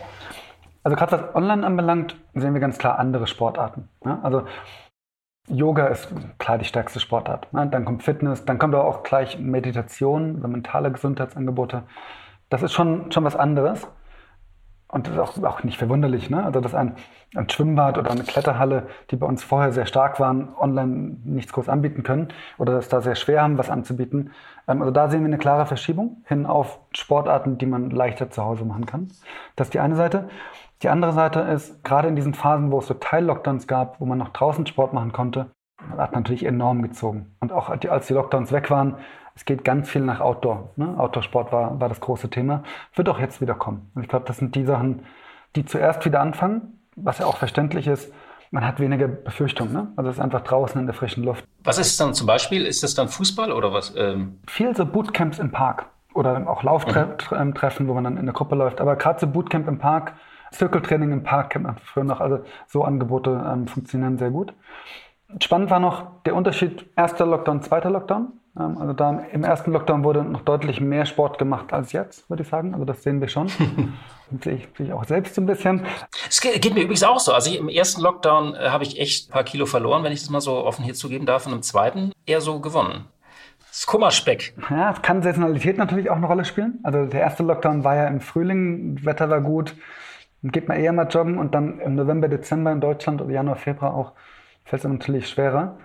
[0.84, 3.90] Also gerade was Online anbelangt, sehen wir ganz klar andere Sportarten.
[4.04, 4.20] Ne?
[4.24, 4.44] Also
[5.48, 7.52] Yoga ist klar die stärkste Sportart.
[7.54, 7.68] Ne?
[7.68, 11.84] Dann kommt Fitness, dann kommt aber auch gleich Meditation, mentale Gesundheitsangebote.
[12.50, 13.88] Das ist schon, schon was anderes.
[14.92, 16.32] Und das ist auch, auch nicht verwunderlich.
[16.32, 16.44] Ne?
[16.44, 16.96] Also dass ein,
[17.36, 21.70] ein Schwimmbad oder eine Kletterhalle, die bei uns vorher sehr stark waren, online nichts groß
[21.70, 24.32] anbieten können oder dass da sehr schwer haben, was anzubieten.
[24.68, 28.44] Ähm, also da sehen wir eine klare Verschiebung hin auf Sportarten, die man leichter zu
[28.44, 29.10] Hause machen kann.
[29.56, 30.28] Das ist die eine Seite.
[30.82, 34.18] Die andere Seite ist, gerade in diesen Phasen, wo es so Teil-Lockdowns gab, wo man
[34.18, 35.52] noch draußen Sport machen konnte,
[35.98, 37.36] hat natürlich enorm gezogen.
[37.40, 38.96] Und auch als die Lockdowns weg waren,
[39.36, 40.72] es geht ganz viel nach Outdoor.
[40.76, 40.96] Ne?
[40.98, 42.64] Outdoor-Sport war, war das große Thema.
[42.96, 43.90] Wird auch jetzt wieder kommen.
[43.96, 45.06] Und ich glaube, das sind die Sachen,
[45.56, 48.12] die zuerst wieder anfangen, was ja auch verständlich ist.
[48.52, 49.74] Man hat weniger Befürchtungen.
[49.74, 49.94] Ne?
[49.96, 51.46] Also es ist einfach draußen in der frischen Luft.
[51.64, 52.66] Was ist es dann zum Beispiel?
[52.66, 53.94] Ist das dann Fußball oder was?
[53.96, 57.90] Ähm Viel so Bootcamps im Park oder auch Lauftreffen, mhm.
[57.90, 58.82] wo man dann in der Gruppe läuft.
[58.82, 60.14] Aber gerade so Bootcamp im Park,
[60.54, 62.20] Circle-Training im Park kennt man früher noch.
[62.20, 64.54] Also so Angebote ähm, funktionieren sehr gut.
[65.40, 68.34] Spannend war noch der Unterschied erster Lockdown, zweiter Lockdown.
[68.58, 72.44] Ähm, also da im ersten Lockdown wurde noch deutlich mehr Sport gemacht als jetzt, würde
[72.44, 72.74] ich sagen.
[72.74, 73.48] Also das sehen wir schon.
[74.42, 75.86] sehe ich, sehe ich auch selbst ein bisschen.
[76.28, 77.34] Es geht, geht, mir übrigens auch so.
[77.34, 80.22] Also ich, im ersten Lockdown äh, habe ich echt ein paar Kilo verloren, wenn ich
[80.22, 81.46] das mal so offen hier zugeben darf.
[81.46, 83.06] Und im zweiten eher so gewonnen.
[83.70, 84.56] Das Kummerspeck.
[84.72, 86.80] Ja, es kann Saisonalität natürlich auch eine Rolle spielen.
[86.82, 89.76] Also der erste Lockdown war ja im Frühling, Wetter war gut,
[90.42, 93.56] dann geht man eher mal joggen und dann im November, Dezember in Deutschland oder Januar,
[93.56, 94.14] Februar auch
[94.64, 95.78] fällt es natürlich schwerer.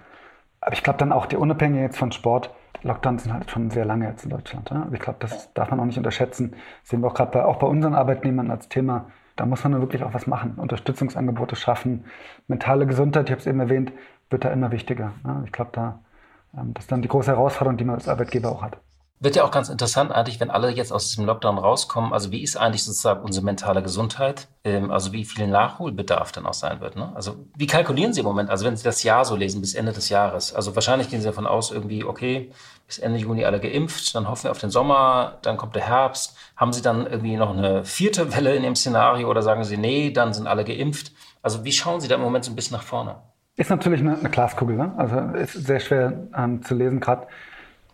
[0.60, 3.84] Aber ich glaube dann auch, die unabhängig jetzt von Sport, Lockdowns sind halt schon sehr
[3.84, 4.70] lange jetzt in Deutschland.
[4.70, 4.82] Ja?
[4.82, 6.52] Also ich glaube, das darf man auch nicht unterschätzen.
[6.82, 9.10] Das sehen wir auch gerade bei, auch bei unseren Arbeitnehmern als Thema.
[9.36, 12.04] Da muss man dann wirklich auch was machen, Unterstützungsangebote schaffen.
[12.46, 13.92] Mentale Gesundheit, ich habe es eben erwähnt,
[14.30, 15.12] wird da immer wichtiger.
[15.24, 15.42] Ja?
[15.44, 16.00] Ich glaube, da,
[16.56, 18.78] ähm, das ist dann die große Herausforderung, die man als Arbeitgeber auch hat.
[19.20, 22.12] Wird ja auch ganz interessant eigentlich, wenn alle jetzt aus diesem Lockdown rauskommen.
[22.12, 24.48] Also wie ist eigentlich sozusagen unsere mentale Gesundheit?
[24.64, 26.96] Ähm, also wie viel Nachholbedarf dann auch sein wird.
[26.96, 27.12] Ne?
[27.14, 28.50] Also wie kalkulieren Sie im Moment?
[28.50, 30.52] Also wenn Sie das Jahr so lesen bis Ende des Jahres.
[30.52, 32.50] Also wahrscheinlich gehen Sie davon aus irgendwie, okay,
[32.86, 36.36] bis Ende Juni alle geimpft, dann hoffen wir auf den Sommer, dann kommt der Herbst.
[36.56, 40.10] Haben Sie dann irgendwie noch eine vierte Welle in dem Szenario oder sagen Sie, nee,
[40.10, 41.12] dann sind alle geimpft?
[41.40, 43.16] Also wie schauen Sie da im Moment so ein bisschen nach vorne?
[43.56, 44.92] Ist natürlich eine, eine Glaskugel, ne?
[44.96, 47.28] also ist sehr schwer ähm, zu lesen gerade.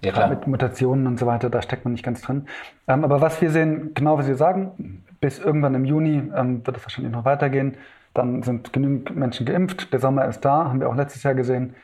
[0.03, 0.29] Ja, klar.
[0.29, 2.47] Mit Mutationen und so weiter, da steckt man nicht ganz drin.
[2.89, 6.77] Ähm, aber was wir sehen, genau wie Sie sagen, bis irgendwann im Juni ähm, wird
[6.77, 7.77] es wahrscheinlich noch weitergehen.
[8.15, 9.93] Dann sind genügend Menschen geimpft.
[9.93, 11.75] Der Sommer ist da, haben wir auch letztes Jahr gesehen.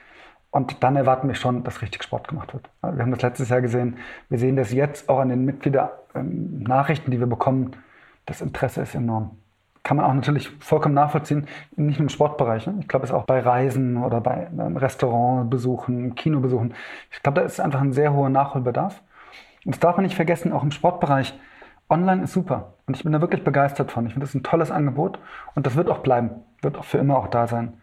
[0.51, 2.71] Und dann erwarten wir schon, dass richtig Sport gemacht wird.
[2.81, 3.99] Wir haben das letztes Jahr gesehen.
[4.31, 7.73] Wir sehen das jetzt auch an den Mitglieder-Nachrichten, die wir bekommen.
[8.25, 9.37] Das Interesse ist enorm
[9.87, 11.47] kann man auch natürlich vollkommen nachvollziehen,
[11.77, 12.67] nicht nur im Sportbereich.
[12.67, 12.75] Ne?
[12.81, 16.75] Ich glaube, es ist auch bei Reisen oder bei ähm, Restaurantbesuchen, Kinobesuchen.
[17.13, 19.01] Ich glaube, da ist einfach ein sehr hoher Nachholbedarf.
[19.65, 21.39] Und das darf man nicht vergessen, auch im Sportbereich.
[21.89, 22.73] Online ist super.
[22.89, 24.07] Und ich bin da wirklich begeistert von.
[24.07, 25.21] Ich finde das ein tolles Angebot.
[25.55, 26.31] Und das wird auch bleiben.
[26.63, 27.75] Wird auch für immer auch da sein.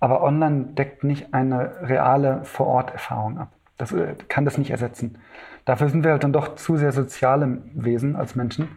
[0.00, 3.52] Aber online deckt nicht eine reale Vor-Ort-Erfahrung ab.
[3.78, 5.18] Das äh, kann das nicht ersetzen.
[5.64, 8.68] Dafür sind wir halt dann doch zu sehr soziale Wesen als Menschen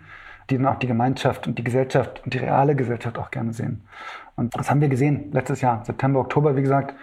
[0.50, 3.84] die dann auch die Gemeinschaft und die Gesellschaft und die reale Gesellschaft auch gerne sehen.
[4.36, 6.96] Und das haben wir gesehen letztes Jahr, September, Oktober, wie gesagt,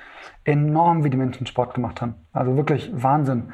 [0.45, 2.15] enorm, wie die Menschen Sport gemacht haben.
[2.33, 3.53] Also wirklich Wahnsinn.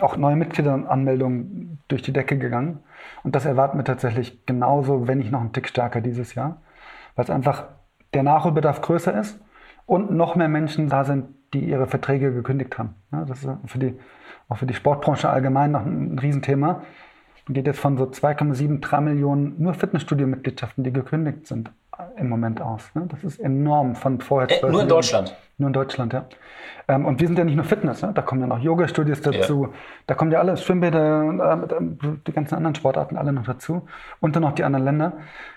[0.00, 2.80] Auch neue Mitgliederanmeldungen durch die Decke gegangen.
[3.22, 6.62] Und das erwarten wir tatsächlich genauso, wenn nicht noch einen Tick stärker dieses Jahr,
[7.14, 7.64] weil es einfach
[8.14, 9.40] der Nachholbedarf größer ist
[9.86, 12.94] und noch mehr Menschen da sind, die ihre Verträge gekündigt haben.
[13.12, 13.98] Ja, das ist für die,
[14.48, 16.82] auch für die Sportbranche allgemein noch ein Riesenthema
[17.48, 21.70] geht jetzt von so 2,7, 3 Millionen nur Fitnessstudio-Mitgliedschaften, die gekündigt sind,
[22.16, 22.90] im Moment aus.
[22.94, 23.06] Ne?
[23.08, 24.50] Das ist enorm von vorher.
[24.62, 25.36] Äh, nur in Deutschland?
[25.58, 26.26] Nur in Deutschland, ja.
[26.88, 28.12] Ähm, und wir sind ja nicht nur Fitness, ne?
[28.14, 29.70] da kommen ja noch Yoga-Studios dazu, ja.
[30.06, 33.86] da kommen ja alle Schwimmbäder, äh, die ganzen anderen Sportarten alle noch dazu
[34.20, 35.12] und dann noch die anderen Länder.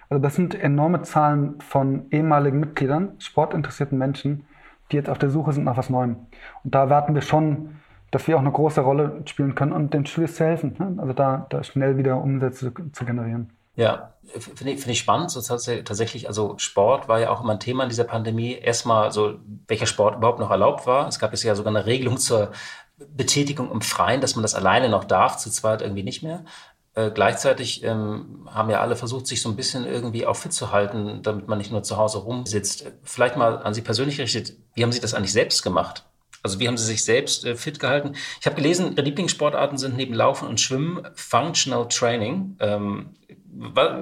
[0.10, 4.46] Also das sind enorme Zahlen von ehemaligen Mitgliedern, sportinteressierten Menschen,
[4.92, 6.18] die jetzt auf der Suche sind nach was Neuem.
[6.64, 7.70] Und da erwarten wir schon
[8.16, 10.74] dass wir auch eine große Rolle spielen können und den Studios zu helfen.
[10.80, 10.96] Ne?
[11.02, 13.52] Also da, da schnell wieder Umsätze zu generieren.
[13.76, 15.32] Ja, finde ich, find ich spannend.
[15.32, 18.54] So tatsächlich, also Sport war ja auch immer ein Thema in dieser Pandemie.
[18.54, 19.34] Erstmal so,
[19.68, 21.10] welcher Sport überhaupt noch erlaubt war.
[21.10, 22.52] Es gab jetzt ja sogar eine Regelung zur
[22.96, 26.46] Betätigung im Freien, dass man das alleine noch darf, zu zweit irgendwie nicht mehr.
[26.94, 30.72] Äh, gleichzeitig ähm, haben ja alle versucht, sich so ein bisschen irgendwie auch fit zu
[30.72, 32.94] halten, damit man nicht nur zu Hause rumsitzt.
[33.04, 36.06] Vielleicht mal an Sie persönlich gerichtet, wie haben Sie das eigentlich selbst gemacht?
[36.46, 38.14] Also wie haben Sie sich selbst äh, fit gehalten?
[38.40, 42.56] Ich habe gelesen, Ihre Lieblingssportarten sind neben Laufen und Schwimmen Functional Training.
[42.60, 43.16] Ähm,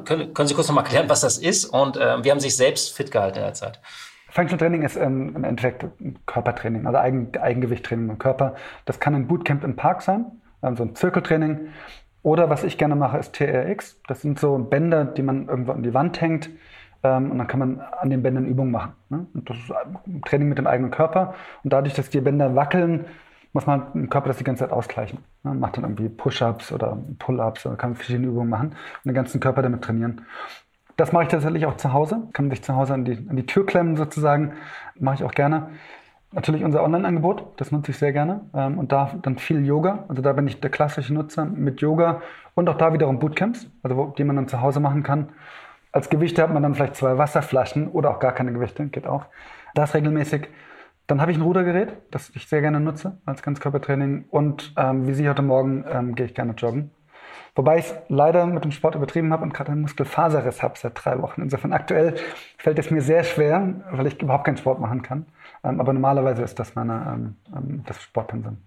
[0.04, 2.50] können, können, Sie kurz noch mal erklären, was das ist und äh, wie haben Sie
[2.50, 3.80] sich selbst fit gehalten in der Zeit?
[4.30, 5.86] Functional Training ist ähm, im Endeffekt
[6.26, 8.56] Körpertraining, also Eigen, Eigengewichttraining im Körper.
[8.84, 10.26] Das kann ein Bootcamp im Park sein,
[10.60, 11.70] also ein Zirkeltraining.
[12.24, 14.02] Oder was ich gerne mache, ist TRX.
[14.08, 16.54] Das sind so Bänder, die man irgendwo an die Wand hängt ähm,
[17.04, 18.94] und dann kann man an den Bändern Übungen machen.
[19.10, 19.26] Ne?
[19.34, 19.74] Das ist
[20.26, 21.34] Training mit dem eigenen Körper.
[21.64, 23.06] Und dadurch, dass die Bänder wackeln,
[23.52, 25.20] muss man im Körper das die ganze Zeit ausgleichen.
[25.44, 25.54] Ne?
[25.54, 29.62] Macht dann irgendwie Push-Ups oder Pull-Ups oder kann verschiedene Übungen machen und den ganzen Körper
[29.62, 30.22] damit trainieren.
[30.98, 32.28] Das mache ich tatsächlich auch zu Hause.
[32.34, 34.54] Kann man sich zu Hause an die, an die Tür klemmen sozusagen.
[35.00, 35.70] Mache ich auch gerne.
[36.32, 38.42] Natürlich unser Online-Angebot, das nutze ich sehr gerne.
[38.56, 40.06] Ähm, und da dann viel Yoga.
[40.08, 42.22] Also da bin ich der klassische Nutzer mit Yoga
[42.56, 45.30] und auch da wiederum Bootcamps, also wo, die man dann zu Hause machen kann.
[45.94, 49.28] Als Gewichte hat man dann vielleicht zwei Wasserflaschen oder auch gar keine Gewichte, geht auch.
[49.76, 50.48] Das regelmäßig.
[51.06, 54.26] Dann habe ich ein Rudergerät, das ich sehr gerne nutze als Ganzkörpertraining.
[54.32, 56.90] Und ähm, wie Sie heute Morgen ähm, gehe ich gerne joggen.
[57.56, 61.22] Wobei ich leider mit dem Sport übertrieben habe und gerade einen Muskelfaserriss habe seit drei
[61.22, 61.44] Wochen.
[61.44, 62.16] Insofern aktuell
[62.58, 65.28] fällt es mir sehr schwer, weil ich überhaupt keinen Sport machen kann.
[65.64, 68.58] Ähm, aber normalerweise ist das meine ähm, ähm das Sportpensum.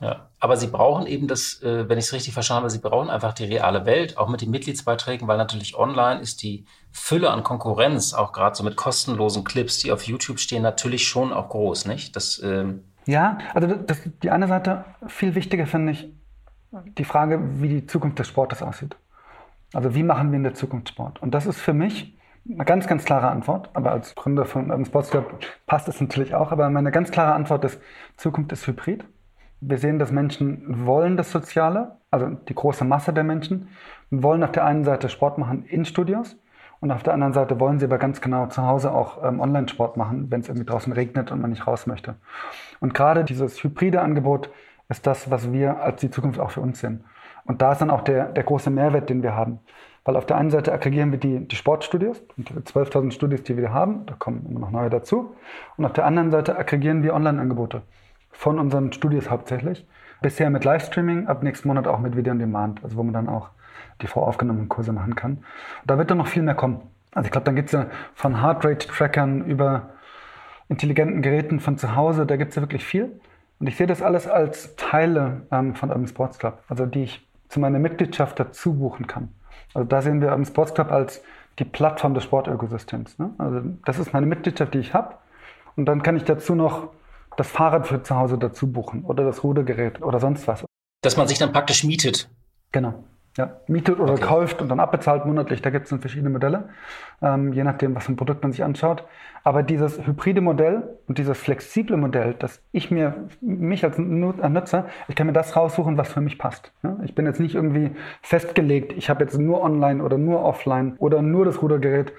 [0.00, 0.28] Ja.
[0.40, 3.32] Aber sie brauchen eben das, äh, wenn ich es richtig verstanden habe, sie brauchen einfach
[3.32, 8.14] die reale Welt, auch mit den Mitgliedsbeiträgen, weil natürlich online ist die Fülle an Konkurrenz,
[8.14, 12.16] auch gerade so mit kostenlosen Clips, die auf YouTube stehen, natürlich schon auch groß, nicht?
[12.16, 16.08] Das, ähm Ja, also das, die eine Seite, viel wichtiger finde ich
[16.98, 18.96] die Frage, wie die Zukunft des Sportes aussieht.
[19.72, 21.20] Also wie machen wir in der Zukunft Sport?
[21.22, 22.16] Und das ist für mich
[22.48, 23.70] eine ganz, ganz klare Antwort.
[23.74, 26.52] Aber als Gründer von Urban Sports Club passt es natürlich auch.
[26.52, 27.80] Aber meine ganz klare Antwort ist,
[28.16, 29.04] Zukunft ist Hybrid.
[29.66, 33.68] Wir sehen, dass Menschen wollen das Soziale, also die große Masse der Menschen,
[34.10, 36.36] wollen auf der einen Seite Sport machen in Studios
[36.80, 39.96] und auf der anderen Seite wollen sie aber ganz genau zu Hause auch ähm, Online-Sport
[39.96, 42.16] machen, wenn es irgendwie draußen regnet und man nicht raus möchte.
[42.80, 44.50] Und gerade dieses hybride Angebot
[44.90, 47.04] ist das, was wir als die Zukunft auch für uns sehen.
[47.46, 49.60] Und da ist dann auch der, der große Mehrwert, den wir haben.
[50.04, 53.72] Weil auf der einen Seite aggregieren wir die, die Sportstudios, die 12.000 Studios, die wir
[53.72, 55.34] haben, da kommen immer noch neue dazu.
[55.78, 57.80] Und auf der anderen Seite aggregieren wir Online-Angebote
[58.34, 59.86] von unseren Studios hauptsächlich.
[60.20, 63.28] Bisher mit Livestreaming, ab nächsten Monat auch mit Video on Demand, also wo man dann
[63.28, 63.50] auch
[64.02, 65.32] die voraufgenommenen Kurse machen kann.
[65.32, 66.82] Und da wird dann noch viel mehr kommen.
[67.12, 69.90] Also ich glaube, dann gibt es ja von Heartrate-Trackern über
[70.68, 73.20] intelligenten Geräten von zu Hause, da gibt es ja wirklich viel.
[73.60, 77.26] Und ich sehe das alles als Teile ähm, von Urban Sports Club, also die ich
[77.48, 79.28] zu meiner Mitgliedschaft dazu buchen kann.
[79.74, 81.22] Also da sehen wir Urban Sports Club als
[81.58, 83.18] die Plattform des Sportökosystems.
[83.18, 83.30] Ne?
[83.38, 85.14] Also das ist meine Mitgliedschaft, die ich habe.
[85.76, 86.88] Und dann kann ich dazu noch
[87.36, 90.64] das Fahrrad für zu Hause dazu buchen oder das Rudergerät oder sonst was.
[91.02, 92.28] Dass man sich dann praktisch mietet.
[92.72, 93.04] Genau.
[93.36, 94.22] Ja, mietet oder okay.
[94.22, 95.60] kauft und dann abbezahlt monatlich.
[95.60, 96.68] Da gibt es dann verschiedene Modelle,
[97.20, 99.04] ähm, je nachdem, was für ein Produkt man sich anschaut.
[99.42, 105.16] Aber dieses hybride Modell und dieses flexible Modell, dass ich mir, mich als Nutzer, ich
[105.16, 106.72] kann mir das raussuchen, was für mich passt.
[106.84, 106.96] Ja?
[107.02, 107.90] Ich bin jetzt nicht irgendwie
[108.22, 112.12] festgelegt, ich habe jetzt nur online oder nur offline oder nur das Rudergerät,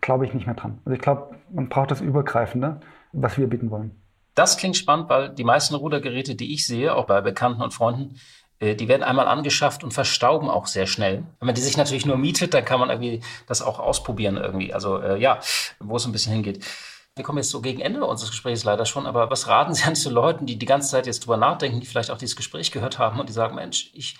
[0.00, 0.78] glaube ich nicht mehr dran.
[0.86, 2.80] Also ich glaube, man braucht das Übergreifende,
[3.12, 3.90] was wir bieten wollen.
[4.34, 8.20] Das klingt spannend, weil die meisten Rudergeräte, die ich sehe, auch bei Bekannten und Freunden,
[8.58, 11.24] äh, die werden einmal angeschafft und verstauben auch sehr schnell.
[11.38, 14.72] Wenn man die sich natürlich nur mietet, dann kann man irgendwie das auch ausprobieren irgendwie.
[14.72, 15.40] Also äh, ja,
[15.78, 16.64] wo es ein bisschen hingeht.
[17.16, 19.94] Wir kommen jetzt so gegen Ende unseres Gesprächs leider schon, aber was raten Sie an
[19.94, 22.98] zu Leuten, die die ganze Zeit jetzt drüber nachdenken, die vielleicht auch dieses Gespräch gehört
[22.98, 24.16] haben und die sagen, Mensch, ich,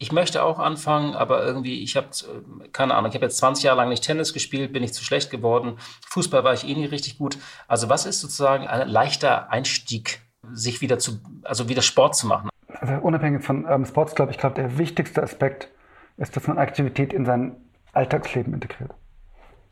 [0.00, 3.64] ich möchte auch anfangen, aber irgendwie, ich habe, äh, keine Ahnung, ich habe jetzt 20
[3.64, 5.76] Jahre lang nicht Tennis gespielt, bin ich zu schlecht geworden.
[6.08, 7.38] Fußball war ich eh nie richtig gut.
[7.68, 12.50] Also was ist sozusagen ein leichter Einstieg, sich wieder zu, also wieder Sport zu machen?
[12.80, 15.68] also unabhängig von ähm, Sports Club, ich glaube, der wichtigste Aspekt
[16.16, 17.56] ist, dass man Aktivität in sein
[17.92, 18.92] Alltagsleben integriert.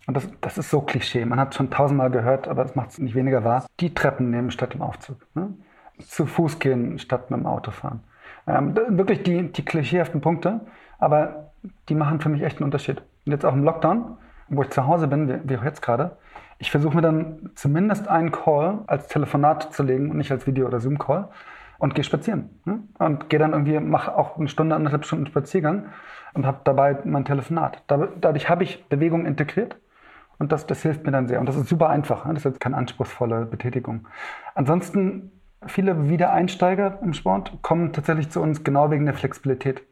[0.06, 1.24] Und das, das ist so Klischee.
[1.24, 3.66] Man hat es schon tausendmal gehört, aber es macht es nicht weniger wahr.
[3.80, 5.18] Die Treppen nehmen statt im Aufzug.
[5.34, 5.54] Ne?
[6.06, 8.02] Zu Fuß gehen statt mit dem Auto fahren.
[8.48, 10.60] Ähm, wirklich die, die klischeehaften Punkte,
[10.98, 11.50] aber
[11.88, 13.02] die machen für mich echt einen Unterschied.
[13.26, 14.16] Und jetzt auch im Lockdown,
[14.48, 16.16] wo ich zu Hause bin, wie, auch jetzt gerade,
[16.58, 20.66] ich versuche mir dann zumindest einen Call als Telefonat zu legen und nicht als Video-
[20.66, 21.28] oder Zoom-Call
[21.78, 22.50] und gehe spazieren.
[22.64, 22.80] Ne?
[22.98, 25.86] Und gehe dann irgendwie, mache auch eine Stunde, anderthalb Stunden Spaziergang
[26.34, 27.82] und habe dabei mein Telefonat.
[27.86, 29.76] Dadurch habe ich Bewegung integriert
[30.38, 31.40] und das, das hilft mir dann sehr.
[31.40, 32.24] Und das ist super einfach.
[32.24, 32.34] Ne?
[32.34, 34.06] Das ist jetzt keine anspruchsvolle Betätigung.
[34.54, 35.32] Ansonsten,
[35.66, 39.82] viele Wiedereinsteiger im Sport kommen tatsächlich zu uns genau wegen der Flexibilität.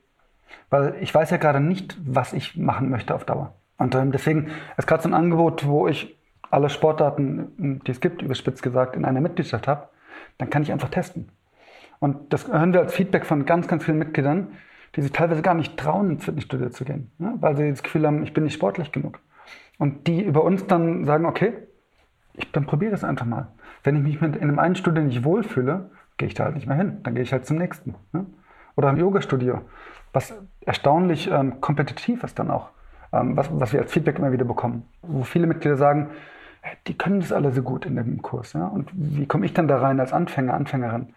[0.71, 3.55] Weil ich weiß ja gerade nicht, was ich machen möchte auf Dauer.
[3.79, 6.17] Und ähm, deswegen ist gerade so ein Angebot, wo ich
[6.51, 9.89] alle Sportdaten, die es gibt, überspitzt gesagt, in einer Mitgliedschaft habe,
[10.39, 11.31] dann kann ich einfach testen.
[11.99, 14.49] Und das hören wir als Feedback von ganz, ganz vielen Mitgliedern,
[14.95, 17.35] die sich teilweise gar nicht trauen, ins Fitnessstudio zu gehen, ne?
[17.41, 19.21] weil sie das Gefühl haben, ich bin nicht sportlich genug.
[19.79, 21.53] Und die über uns dann sagen, okay,
[22.35, 23.49] ich, dann probiere es einfach mal.
[23.83, 26.77] Wenn ich mich mit in einem Studio nicht wohlfühle, gehe ich da halt nicht mehr
[26.77, 26.99] hin.
[27.03, 27.95] Dann gehe ich halt zum nächsten.
[28.13, 28.27] Ne?
[28.75, 29.61] Oder im Yoga-Studio,
[30.13, 32.71] was erstaunlich ähm, kompetitiv ist dann auch,
[33.13, 34.85] ähm, was, was wir als Feedback immer wieder bekommen.
[35.03, 36.11] Wo viele Mitglieder sagen,
[36.87, 38.53] die können das alle so gut in dem Kurs.
[38.53, 38.67] Ja?
[38.67, 41.15] Und wie komme ich dann da rein als Anfänger, Anfängerin?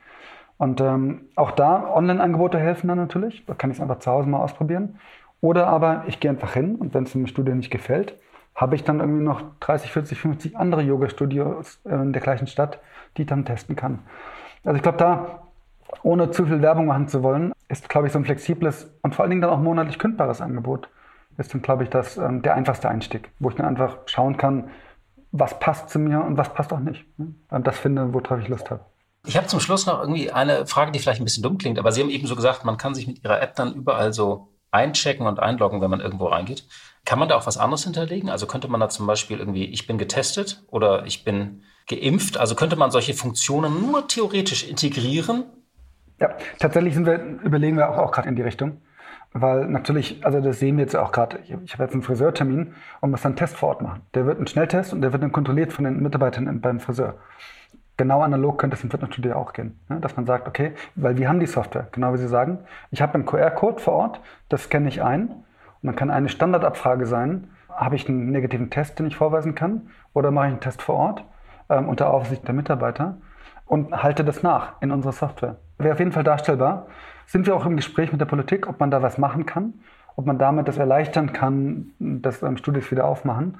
[0.57, 3.45] Und ähm, auch da Online-Angebote helfen dann natürlich.
[3.45, 4.99] Da kann ich es einfach zu Hause mal ausprobieren.
[5.41, 8.15] Oder aber ich gehe einfach hin und wenn es im Studio nicht gefällt,
[8.59, 12.79] habe ich dann irgendwie noch 30, 40, 50 andere Yoga-Studios äh, in der gleichen Stadt,
[13.15, 13.99] die ich dann testen kann.
[14.65, 15.47] Also ich glaube, da,
[16.03, 19.23] ohne zu viel Werbung machen zu wollen, ist, glaube ich, so ein flexibles und vor
[19.23, 20.89] allen Dingen dann auch monatlich kündbares Angebot,
[21.37, 24.69] ist dann, glaube ich, das, ähm, der einfachste Einstieg, wo ich dann einfach schauen kann,
[25.31, 27.05] was passt zu mir und was passt auch nicht.
[27.17, 27.33] Ne?
[27.49, 28.81] Und das finde, worauf ich Lust habe.
[29.25, 31.93] Ich habe zum Schluss noch irgendwie eine Frage, die vielleicht ein bisschen dumm klingt, aber
[31.93, 35.27] Sie haben eben so gesagt, man kann sich mit Ihrer App dann überall so einchecken
[35.27, 36.65] und einloggen, wenn man irgendwo reingeht.
[37.05, 38.29] Kann man da auch was anderes hinterlegen?
[38.29, 42.37] Also könnte man da zum Beispiel irgendwie, ich bin getestet oder ich bin geimpft?
[42.37, 45.45] Also könnte man solche Funktionen nur theoretisch integrieren?
[46.19, 48.81] Ja, tatsächlich sind wir, überlegen wir auch, auch gerade in die Richtung.
[49.31, 52.73] Weil natürlich, also das sehen wir jetzt auch gerade, ich, ich habe jetzt einen Friseurtermin
[53.01, 54.01] und muss dann einen Test vor Ort machen.
[54.15, 57.15] Der wird ein Schnelltest und der wird dann kontrolliert von den Mitarbeitern beim Friseur.
[57.95, 59.79] Genau analog könnte es im Fitnessstudio auch gehen.
[59.89, 59.99] Ne?
[59.99, 62.59] Dass man sagt, okay, weil wir haben die Software, genau wie Sie sagen.
[62.91, 65.43] Ich habe einen QR-Code vor Ort, das scanne ich ein.
[65.81, 69.89] Und dann kann eine Standardabfrage sein, habe ich einen negativen Test, den ich vorweisen kann,
[70.13, 71.23] oder mache ich einen Test vor Ort
[71.69, 73.17] ähm, unter Aufsicht der Mitarbeiter.
[73.65, 75.57] und halte das nach in unserer Software.
[75.77, 76.87] Wäre auf jeden Fall darstellbar.
[77.27, 79.75] Sind wir auch im Gespräch mit der Politik, ob man da was machen kann,
[80.15, 83.59] ob man damit das erleichtern kann, dass ähm, Studios wieder aufmachen.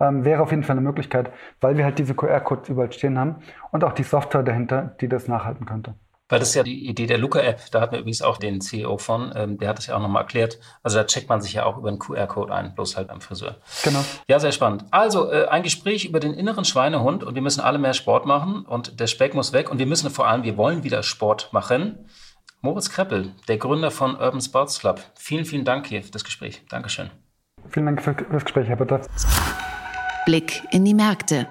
[0.00, 3.36] Ähm, wäre auf jeden Fall eine Möglichkeit, weil wir halt diese QR-Codes überall stehen haben
[3.70, 5.94] und auch die Software dahinter, die das nachhalten könnte.
[6.34, 8.98] Weil das ist ja die Idee der Luca-App, da hatten wir übrigens auch den CEO
[8.98, 10.58] von, ähm, der hat das ja auch nochmal erklärt.
[10.82, 13.54] Also da checkt man sich ja auch über einen QR-Code ein, bloß halt am Friseur.
[13.84, 14.04] Genau.
[14.26, 14.84] Ja, sehr spannend.
[14.90, 18.64] Also äh, ein Gespräch über den inneren Schweinehund und wir müssen alle mehr Sport machen
[18.66, 22.08] und der Speck muss weg und wir müssen vor allem, wir wollen wieder Sport machen.
[22.62, 25.00] Moritz Kreppel, der Gründer von Urban Sports Club.
[25.14, 26.62] Vielen, vielen Dank hier für das Gespräch.
[26.68, 27.10] Dankeschön.
[27.68, 29.02] Vielen Dank für das Gespräch, Herr Bitter.
[30.26, 31.46] Blick in die Märkte.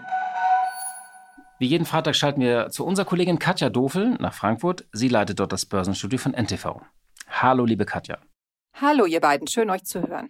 [1.59, 4.85] Wie jeden Freitag schalten wir zu unserer Kollegin Katja Dofel nach Frankfurt.
[4.91, 6.81] Sie leitet dort das Börsenstudio von NTV.
[7.29, 8.17] Hallo, liebe Katja.
[8.73, 9.47] Hallo, ihr beiden.
[9.47, 10.29] Schön, euch zu hören.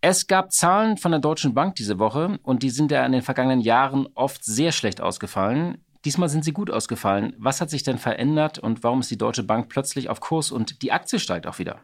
[0.00, 3.22] Es gab Zahlen von der Deutschen Bank diese Woche und die sind ja in den
[3.22, 5.84] vergangenen Jahren oft sehr schlecht ausgefallen.
[6.04, 7.34] Diesmal sind sie gut ausgefallen.
[7.38, 10.82] Was hat sich denn verändert und warum ist die Deutsche Bank plötzlich auf Kurs und
[10.82, 11.80] die Aktie steigt auch wieder?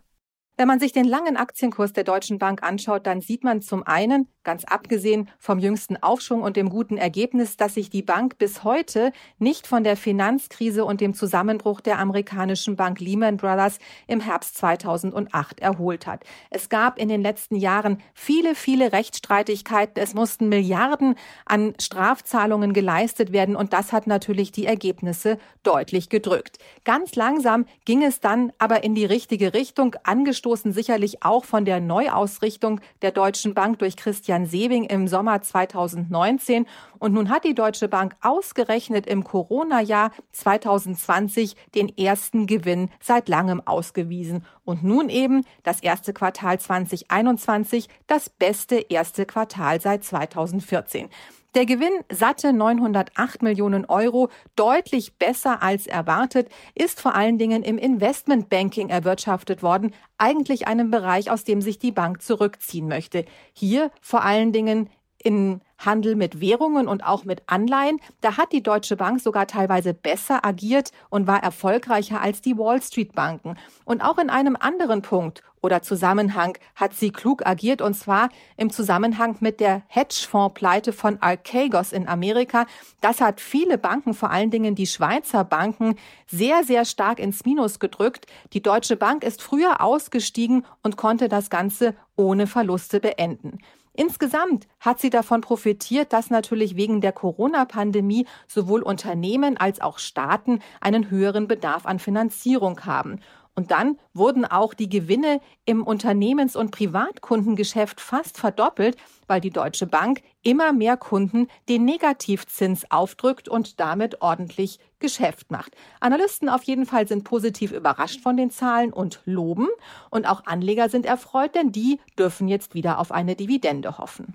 [0.59, 4.29] Wenn man sich den langen Aktienkurs der Deutschen Bank anschaut, dann sieht man zum einen,
[4.43, 9.13] ganz abgesehen vom jüngsten Aufschwung und dem guten Ergebnis, dass sich die Bank bis heute
[9.39, 15.61] nicht von der Finanzkrise und dem Zusammenbruch der amerikanischen Bank Lehman Brothers im Herbst 2008
[15.61, 16.25] erholt hat.
[16.49, 20.03] Es gab in den letzten Jahren viele, viele Rechtsstreitigkeiten.
[20.03, 26.59] Es mussten Milliarden an Strafzahlungen geleistet werden und das hat natürlich die Ergebnisse deutlich gedrückt.
[26.85, 31.81] Ganz langsam ging es dann aber in die richtige Richtung, angestoßen sicherlich auch von der
[31.81, 36.67] Neuausrichtung der Deutschen Bank durch Christian Sebing im Sommer 2019.
[36.99, 43.61] Und nun hat die Deutsche Bank ausgerechnet im Corona-Jahr 2020 den ersten Gewinn seit langem
[43.67, 44.45] ausgewiesen.
[44.65, 51.09] Und nun eben das erste Quartal 2021, das beste erste Quartal seit 2014.
[51.57, 57.77] Der Gewinn satte 908 Millionen Euro, deutlich besser als erwartet, ist vor allen Dingen im
[57.77, 63.25] Investmentbanking erwirtschaftet worden, eigentlich einem Bereich, aus dem sich die Bank zurückziehen möchte.
[63.53, 64.91] Hier vor allen Dingen
[65.23, 68.01] in Handel mit Währungen und auch mit Anleihen.
[68.21, 72.83] Da hat die Deutsche Bank sogar teilweise besser agiert und war erfolgreicher als die Wall
[72.83, 73.57] Street Banken.
[73.85, 78.71] Und auch in einem anderen Punkt oder Zusammenhang hat sie klug agiert und zwar im
[78.71, 82.67] Zusammenhang mit der Hedgefonds-Pleite von Archegos in Amerika.
[83.01, 85.97] Das hat viele Banken, vor allen Dingen die Schweizer Banken,
[86.27, 88.27] sehr, sehr stark ins Minus gedrückt.
[88.53, 93.59] Die Deutsche Bank ist früher ausgestiegen und konnte das Ganze ohne Verluste beenden.
[93.93, 100.61] Insgesamt hat sie davon profitiert, dass natürlich wegen der Corona-Pandemie sowohl Unternehmen als auch Staaten
[100.81, 103.21] einen höheren Bedarf an Finanzierung haben.
[103.57, 109.87] Und dann wurden auch die Gewinne im Unternehmens- und Privatkundengeschäft fast verdoppelt, weil die Deutsche
[109.87, 115.77] Bank immer mehr Kunden den Negativzins aufdrückt und damit ordentlich Geschäft macht.
[116.01, 119.69] Analysten auf jeden Fall sind positiv überrascht von den Zahlen und loben.
[120.11, 124.35] Und auch Anleger sind erfreut, denn die dürfen jetzt wieder auf eine Dividende hoffen.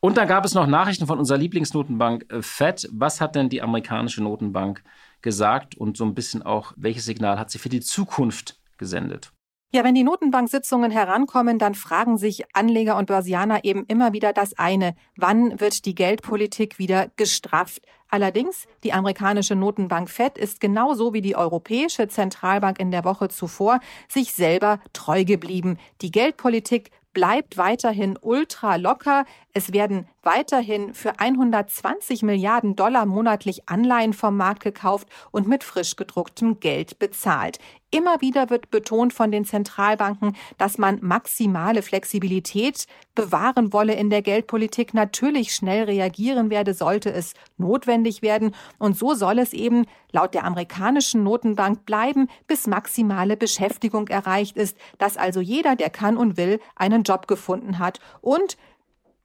[0.00, 2.88] Und dann gab es noch Nachrichten von unserer Lieblingsnotenbank äh, Fed.
[2.90, 4.82] Was hat denn die amerikanische Notenbank
[5.20, 9.32] gesagt und so ein bisschen auch, welches Signal hat sie für die Zukunft gesendet?
[9.72, 14.58] Ja, wenn die Notenbank-Sitzungen herankommen, dann fragen sich Anleger und Börsianer eben immer wieder das
[14.58, 14.96] eine.
[15.14, 17.82] Wann wird die Geldpolitik wieder gestrafft?
[18.08, 23.78] Allerdings, die amerikanische Notenbank Fed ist genauso wie die Europäische Zentralbank in der Woche zuvor
[24.08, 25.78] sich selber treu geblieben.
[26.00, 29.24] Die Geldpolitik bleibt weiterhin ultra locker.
[29.52, 35.96] Es werden weiterhin für 120 Milliarden Dollar monatlich Anleihen vom Markt gekauft und mit frisch
[35.96, 37.58] gedrucktem Geld bezahlt.
[37.92, 44.22] Immer wieder wird betont von den Zentralbanken, dass man maximale Flexibilität bewahren wolle in der
[44.22, 48.54] Geldpolitik, natürlich schnell reagieren werde, sollte es notwendig werden.
[48.78, 54.76] Und so soll es eben laut der amerikanischen Notenbank bleiben, bis maximale Beschäftigung erreicht ist,
[54.98, 58.56] dass also jeder, der kann und will, einen Job gefunden hat und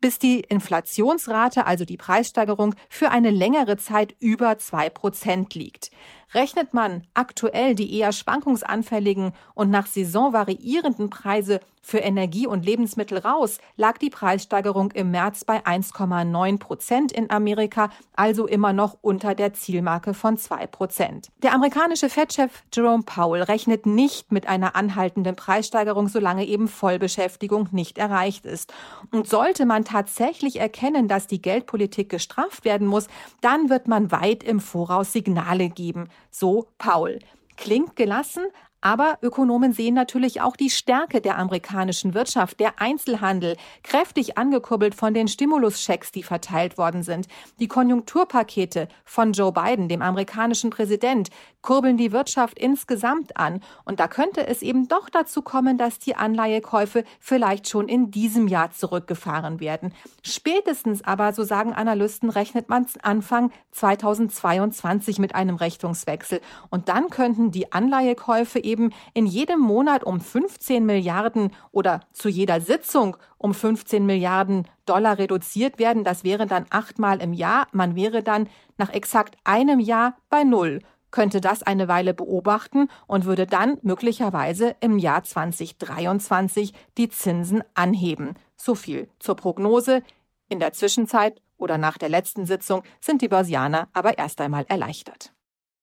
[0.02, 5.92] bis die Inflationsrate, also die Preissteigerung, für eine längere Zeit über zwei Prozent liegt.
[6.36, 13.20] Rechnet man aktuell die eher schwankungsanfälligen und nach Saison variierenden Preise für Energie und Lebensmittel
[13.20, 19.36] raus, lag die Preissteigerung im März bei 1,9 Prozent in Amerika, also immer noch unter
[19.36, 21.30] der Zielmarke von 2 Prozent.
[21.44, 28.00] Der amerikanische Fed-Chef Jerome Powell rechnet nicht mit einer anhaltenden Preissteigerung, solange eben Vollbeschäftigung nicht
[28.00, 28.74] erreicht ist.
[29.12, 33.08] Und sollte man tatsächlich erkennen, dass die Geldpolitik gestraft werden muss,
[33.42, 36.10] dann wird man weit im Voraus Signale geben.
[36.32, 37.20] So Paul.
[37.58, 38.48] Klingt gelassen,
[38.86, 45.16] Aber Ökonomen sehen natürlich auch die Stärke der amerikanischen Wirtschaft, der Einzelhandel, kräftig angekurbelt von
[45.16, 47.28] den Stimuluschecks, die verteilt worden sind.
[47.60, 51.30] Die Konjunkturpakete von Joe Biden, dem amerikanischen Präsident,
[51.64, 53.62] kurbeln die Wirtschaft insgesamt an.
[53.86, 58.48] Und da könnte es eben doch dazu kommen, dass die Anleihekäufe vielleicht schon in diesem
[58.48, 59.96] Jahr zurückgefahren werden.
[60.22, 66.40] Spätestens aber, so sagen Analysten, rechnet man Anfang 2022 mit einem Richtungswechsel.
[66.70, 68.75] Und dann könnten die Anleihekäufe eben
[69.14, 75.80] in jedem Monat um 15 Milliarden oder zu jeder Sitzung um 15 Milliarden Dollar reduziert
[75.80, 76.04] werden.
[76.04, 77.68] Das wäre dann achtmal im Jahr.
[77.72, 78.48] Man wäre dann
[78.78, 80.80] nach exakt einem Jahr bei Null
[81.16, 88.34] könnte das eine Weile beobachten und würde dann möglicherweise im Jahr 2023 die Zinsen anheben.
[88.58, 90.04] So viel zur Prognose.
[90.50, 95.34] In der Zwischenzeit oder nach der letzten Sitzung sind die Börsianer aber erst einmal erleichtert.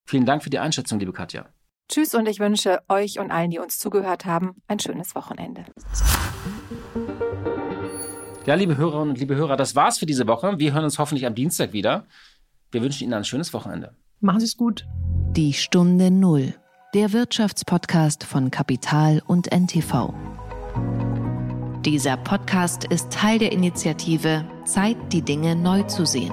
[0.05, 1.49] Vielen Dank für die Einschätzung, liebe Katja.
[1.89, 5.64] Tschüss und ich wünsche euch und allen, die uns zugehört haben, ein schönes Wochenende.
[8.47, 10.59] Ja, liebe Hörerinnen und liebe Hörer, das war's für diese Woche.
[10.59, 12.07] Wir hören uns hoffentlich am Dienstag wieder.
[12.70, 13.95] Wir wünschen Ihnen ein schönes Wochenende.
[14.20, 14.87] Machen Sie es gut.
[15.37, 16.55] Die Stunde Null,
[16.95, 20.12] der Wirtschaftspodcast von Kapital und NTV.
[21.85, 26.33] Dieser Podcast ist Teil der Initiative Zeit, die Dinge neu zu sehen.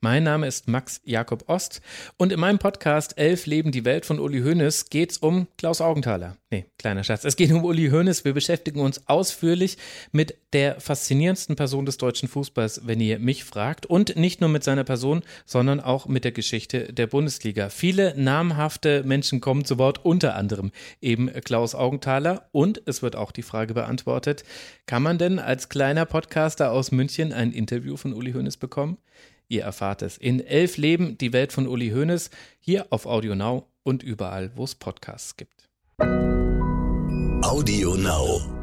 [0.00, 1.80] Mein Name ist Max Jakob Ost
[2.16, 5.80] und in meinem Podcast Elf Leben die Welt von Uli Hoeneß geht es um Klaus
[5.80, 6.36] Augenthaler.
[6.52, 7.24] Nee, kleiner Schatz.
[7.24, 8.26] Es geht um Uli Hoeneß.
[8.26, 9.78] Wir beschäftigen uns ausführlich
[10.12, 13.86] mit der faszinierendsten Person des deutschen Fußballs, wenn ihr mich fragt.
[13.86, 17.70] Und nicht nur mit seiner Person, sondern auch mit der Geschichte der Bundesliga.
[17.70, 22.50] Viele namhafte Menschen kommen zu Wort, unter anderem eben Klaus Augenthaler.
[22.52, 24.44] Und es wird auch die Frage beantwortet,
[24.84, 28.98] kann man denn als kleiner Podcaster aus München ein Interview von Uli Hoeneß bekommen?
[29.48, 32.30] Ihr erfahrt es in Elf Leben, die Welt von Uli Hoeneß,
[32.60, 35.68] hier auf Audio Now und überall, wo es Podcasts gibt.
[37.42, 38.61] Audio Now.